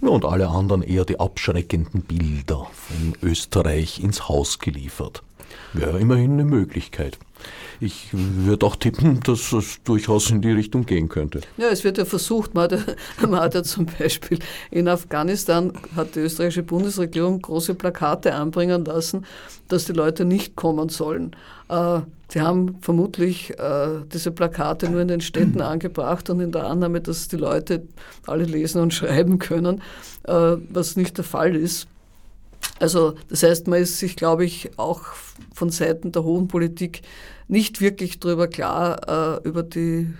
[0.00, 5.22] und alle anderen eher die abschreckenden Bilder von Österreich ins Haus geliefert.
[5.72, 7.18] Wäre immerhin eine Möglichkeit.
[7.80, 11.40] Ich würde auch tippen, dass es durchaus in die Richtung gehen könnte.
[11.56, 12.54] Ja, es wird ja versucht.
[12.54, 12.78] Man hat ja,
[13.28, 14.38] man hat ja zum Beispiel
[14.70, 19.24] in Afghanistan hat die österreichische Bundesregierung große Plakate anbringen lassen,
[19.68, 21.34] dass die Leute nicht kommen sollen.
[21.68, 26.66] Äh, sie haben vermutlich äh, diese Plakate nur in den Städten angebracht und in der
[26.66, 27.82] Annahme, dass die Leute
[28.26, 29.82] alle lesen und schreiben können,
[30.24, 31.88] äh, was nicht der Fall ist.
[32.80, 35.02] Also das heißt, man ist sich, glaube ich, auch
[35.52, 37.02] von Seiten der hohen Politik
[37.48, 40.12] nicht wirklich darüber klar, äh, über die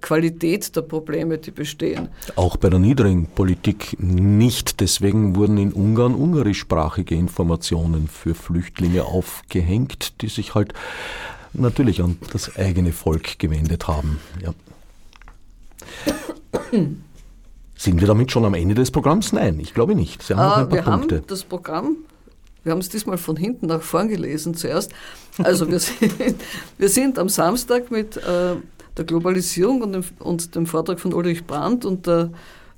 [0.00, 2.08] Qualität der Probleme, die bestehen.
[2.36, 4.80] Auch bei der niedrigen Politik nicht.
[4.80, 10.72] Deswegen wurden in Ungarn ungarischsprachige Informationen für Flüchtlinge aufgehängt, die sich halt
[11.52, 14.20] natürlich an das eigene Volk gewendet haben.
[14.42, 14.54] Ja.
[17.76, 19.32] Sind wir damit schon am Ende des Programms?
[19.32, 20.22] Nein, ich glaube nicht.
[20.22, 21.16] Sie haben noch ah, ein paar wir Punkte.
[21.16, 21.96] haben das Programm
[22.64, 24.92] wir haben es diesmal von hinten nach vorn gelesen zuerst.
[25.38, 26.36] Also wir sind,
[26.78, 28.56] wir sind am Samstag mit äh,
[28.96, 32.30] der Globalisierung und dem, und dem, Vortrag von Ulrich Brandt und der,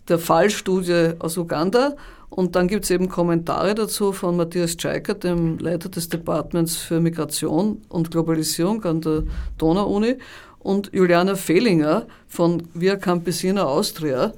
[0.09, 1.97] der Fallstudie aus Uganda.
[2.31, 6.99] Und dann gibt es eben Kommentare dazu von Matthias Tscheiker, dem Leiter des Departments für
[6.99, 9.25] Migration und Globalisierung an der
[9.59, 10.17] Donau-Uni,
[10.63, 14.33] und Juliana Fehlinger von Via Campesina Austria,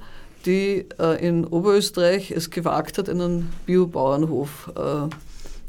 [0.45, 5.15] die äh, in Oberösterreich es gewagt hat, einen Biobauernhof äh,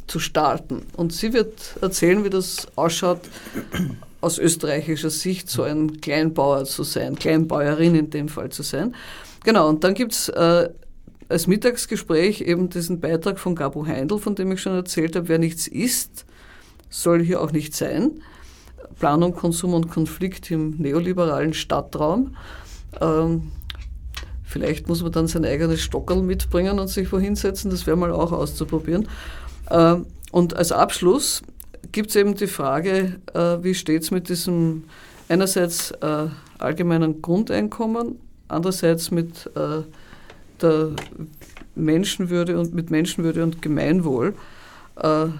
[0.07, 0.83] zu starten.
[0.97, 3.21] Und sie wird erzählen, wie das ausschaut,
[4.21, 8.95] aus österreichischer Sicht so ein Kleinbauer zu sein, Kleinbäuerin in dem Fall zu sein.
[9.45, 10.69] Genau, und dann gibt es äh,
[11.29, 15.39] als Mittagsgespräch eben diesen Beitrag von Gabo Heindl, von dem ich schon erzählt habe, wer
[15.39, 16.25] nichts isst,
[16.89, 18.23] soll hier auch nicht sein.
[18.99, 22.37] Planung, Konsum und Konflikt im neoliberalen Stadtraum.
[23.01, 23.53] Ähm,
[24.45, 28.13] vielleicht muss man dann sein eigenes Stockerl mitbringen und sich wohin setzen, das wäre mal
[28.13, 29.09] auch auszuprobieren.
[29.71, 29.97] Äh,
[30.33, 31.43] und als Abschluss
[31.93, 34.85] gibt es eben die Frage, äh, wie steht es mit diesem
[35.29, 39.51] einerseits äh, allgemeinen Grundeinkommen, andererseits mit
[40.63, 40.93] der
[41.75, 44.35] Menschenwürde und mit Menschenwürde und Gemeinwohl.
[44.97, 45.33] Der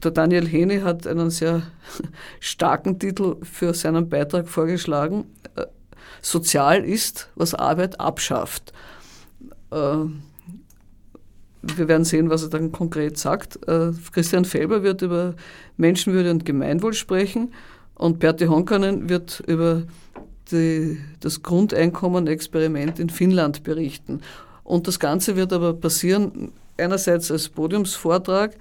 [0.00, 1.62] Daniel Hene hat einen sehr
[2.40, 5.26] starken Titel für seinen Beitrag vorgeschlagen.
[6.22, 8.72] Sozial ist, was Arbeit abschafft
[11.76, 13.66] wir werden sehen, was er dann konkret sagt.
[13.68, 15.34] Äh, Christian Felber wird über
[15.76, 17.52] Menschenwürde und Gemeinwohl sprechen
[17.94, 19.84] und Berti Honkanen wird über
[20.50, 24.20] die, das Grundeinkommen-Experiment in Finnland berichten.
[24.62, 28.56] Und das Ganze wird aber passieren einerseits als Podiumsvortrag,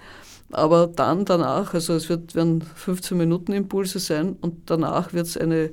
[0.51, 5.37] aber dann danach, also es wird, werden 15 Minuten Impulse sein und danach wird es
[5.37, 5.71] eine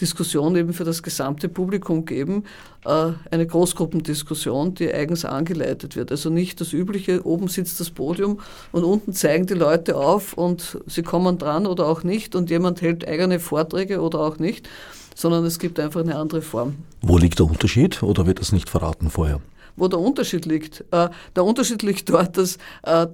[0.00, 2.44] Diskussion eben für das gesamte Publikum geben,
[2.84, 6.10] äh, eine Großgruppendiskussion, die eigens angeleitet wird.
[6.10, 8.40] Also nicht das übliche, oben sitzt das Podium
[8.72, 12.82] und unten zeigen die Leute auf und sie kommen dran oder auch nicht und jemand
[12.82, 14.68] hält eigene Vorträge oder auch nicht,
[15.14, 16.76] sondern es gibt einfach eine andere Form.
[17.00, 19.40] Wo liegt der Unterschied oder wird das nicht verraten vorher?
[19.76, 20.84] Wo der Unterschied liegt.
[20.90, 23.06] Äh, der Unterschied liegt dort, dass äh,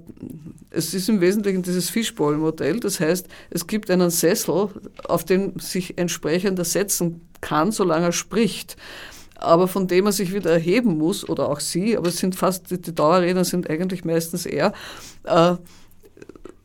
[0.71, 2.81] es ist im Wesentlichen dieses Fishbowl-Modell.
[2.81, 4.69] Das heißt, es gibt einen Sessel,
[5.05, 8.77] auf den sich entsprechend setzen kann, solange er spricht
[9.43, 12.71] aber von dem er sich wieder erheben muss, oder auch sie, aber es sind fast,
[12.71, 14.73] die Dauerredner sind eigentlich meistens er,
[15.25, 15.57] äh,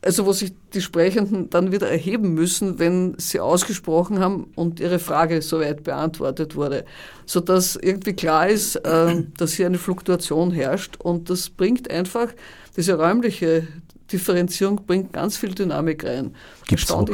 [0.02, 5.00] also wo sich die Sprechenden dann wieder erheben müssen, wenn sie ausgesprochen haben und ihre
[5.00, 6.86] Frage soweit beantwortet wurde,
[7.26, 12.28] sodass irgendwie klar ist, äh, dass hier eine Fluktuation herrscht und das bringt einfach
[12.76, 13.68] diese räumliche
[14.12, 16.36] Differenzierung bringt ganz viel Dynamik rein.
[16.66, 17.08] Gibt es auch,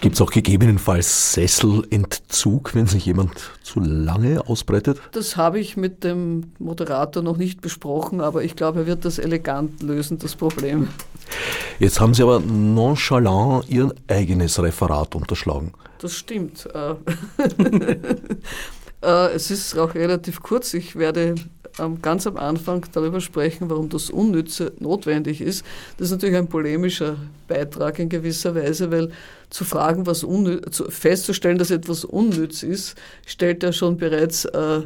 [0.00, 3.32] gibt's auch gegebenenfalls Sesselentzug, wenn sich jemand
[3.62, 5.00] zu lange ausbreitet?
[5.12, 9.18] Das habe ich mit dem Moderator noch nicht besprochen, aber ich glaube, er wird das
[9.18, 10.88] elegant lösen, das Problem.
[11.78, 15.72] Jetzt haben Sie aber nonchalant Ihr eigenes Referat unterschlagen.
[15.98, 16.68] Das stimmt.
[16.74, 16.94] Äh,
[19.06, 20.74] äh, es ist auch relativ kurz.
[20.74, 21.36] Ich werde
[22.02, 25.64] ganz am Anfang darüber sprechen, warum das Unnütze notwendig ist.
[25.96, 27.16] Das ist natürlich ein polemischer
[27.48, 29.10] Beitrag in gewisser Weise, weil
[29.50, 32.96] zu fragen, was unnütz, festzustellen, dass etwas unnütz ist,
[33.26, 34.82] stellt ja schon bereits äh,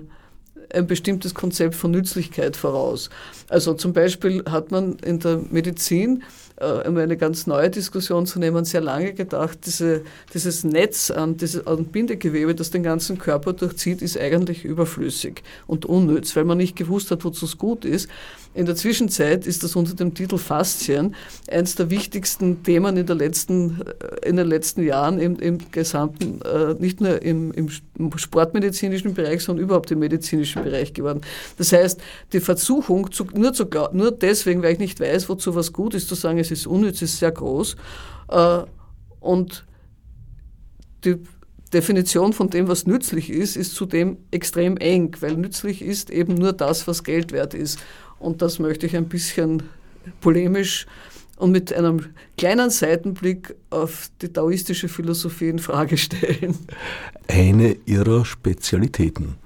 [0.74, 3.10] ein bestimmtes Konzept von Nützlichkeit voraus.
[3.48, 6.22] Also zum Beispiel hat man in der Medizin
[6.56, 10.02] äh, um eine ganz neue Diskussion zu nehmen, sehr lange gedacht, diese,
[10.32, 15.84] dieses Netz an, diese, an Bindegewebe, das den ganzen Körper durchzieht, ist eigentlich überflüssig und
[15.84, 18.08] unnütz, weil man nicht gewusst hat, wozu es gut ist.
[18.56, 21.14] In der Zwischenzeit ist das unter dem Titel Faszien
[21.50, 26.40] eines der wichtigsten Themen in, der letzten, äh, in den letzten Jahren im, im gesamten,
[26.40, 27.68] äh, nicht nur im, im
[28.16, 31.20] sportmedizinischen Bereich, sondern überhaupt im medizinischen Bereich geworden.
[31.58, 32.00] Das heißt,
[32.32, 36.08] die Versuchung, zu, nur, zu, nur deswegen, weil ich nicht weiß, wozu was gut ist,
[36.08, 37.76] zu sagen, es ist unnütz, ist sehr groß.
[38.30, 38.58] Äh,
[39.20, 39.66] und
[41.04, 41.16] die
[41.72, 46.52] Definition von dem, was nützlich ist, ist zudem extrem eng, weil nützlich ist eben nur
[46.52, 47.80] das, was Geld wert ist.
[48.18, 49.62] Und das möchte ich ein bisschen
[50.20, 50.86] polemisch
[51.36, 52.06] und mit einem
[52.38, 56.56] kleinen Seitenblick auf die taoistische Philosophie in Frage stellen.
[57.28, 59.36] Eine ihrer Spezialitäten,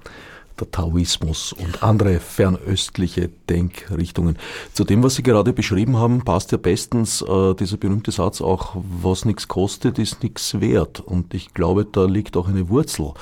[0.59, 4.37] der Taoismus und andere fernöstliche Denkrichtungen.
[4.73, 8.75] Zu dem, was Sie gerade beschrieben haben, passt ja bestens äh, dieser berühmte Satz auch,
[8.75, 11.01] was nichts kostet, ist nichts wert.
[11.01, 13.13] Und ich glaube, da liegt auch eine Wurzel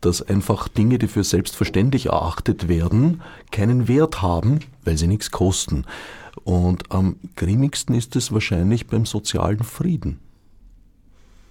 [0.00, 5.84] dass einfach Dinge, die für selbstverständlich erachtet werden, keinen Wert haben, weil sie nichts kosten.
[6.44, 10.20] Und am grimmigsten ist es wahrscheinlich beim sozialen Frieden.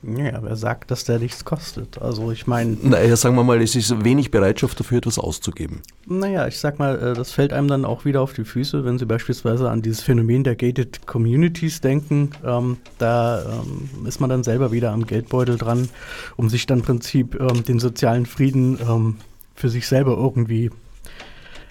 [0.03, 1.99] Ja, wer sagt, dass der nichts kostet?
[1.99, 2.77] Also ich meine.
[2.81, 5.81] Naja, sagen wir mal, es ist wenig Bereitschaft dafür, etwas auszugeben.
[6.05, 8.99] Naja, ich sag mal, äh, das fällt einem dann auch wieder auf die Füße, wenn
[8.99, 12.29] Sie beispielsweise an dieses Phänomen der Gated Communities denken.
[12.45, 15.89] Ähm, da ähm, ist man dann selber wieder am Geldbeutel dran,
[16.35, 19.15] um sich dann im Prinzip ähm, den sozialen Frieden ähm,
[19.55, 20.69] für sich selber irgendwie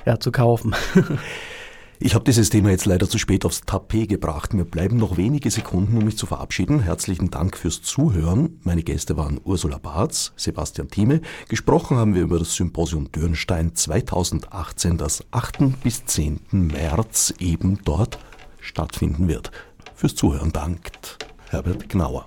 [0.05, 0.74] ja, zu kaufen.
[1.99, 4.53] Ich habe dieses Thema jetzt leider zu spät aufs Tapet gebracht.
[4.53, 6.81] Mir bleiben noch wenige Sekunden, um mich zu verabschieden.
[6.81, 8.61] Herzlichen Dank fürs Zuhören.
[8.65, 11.23] Meine Gäste waren Ursula Barz, Sebastian Thieme.
[11.49, 15.83] Gesprochen haben wir über das Symposium Dürnstein 2018, das 8.
[15.83, 16.41] bis 10.
[16.51, 18.19] März eben dort
[18.61, 19.51] stattfinden wird.
[19.95, 21.19] Fürs Zuhören dankt
[21.49, 22.27] Herbert Gnauer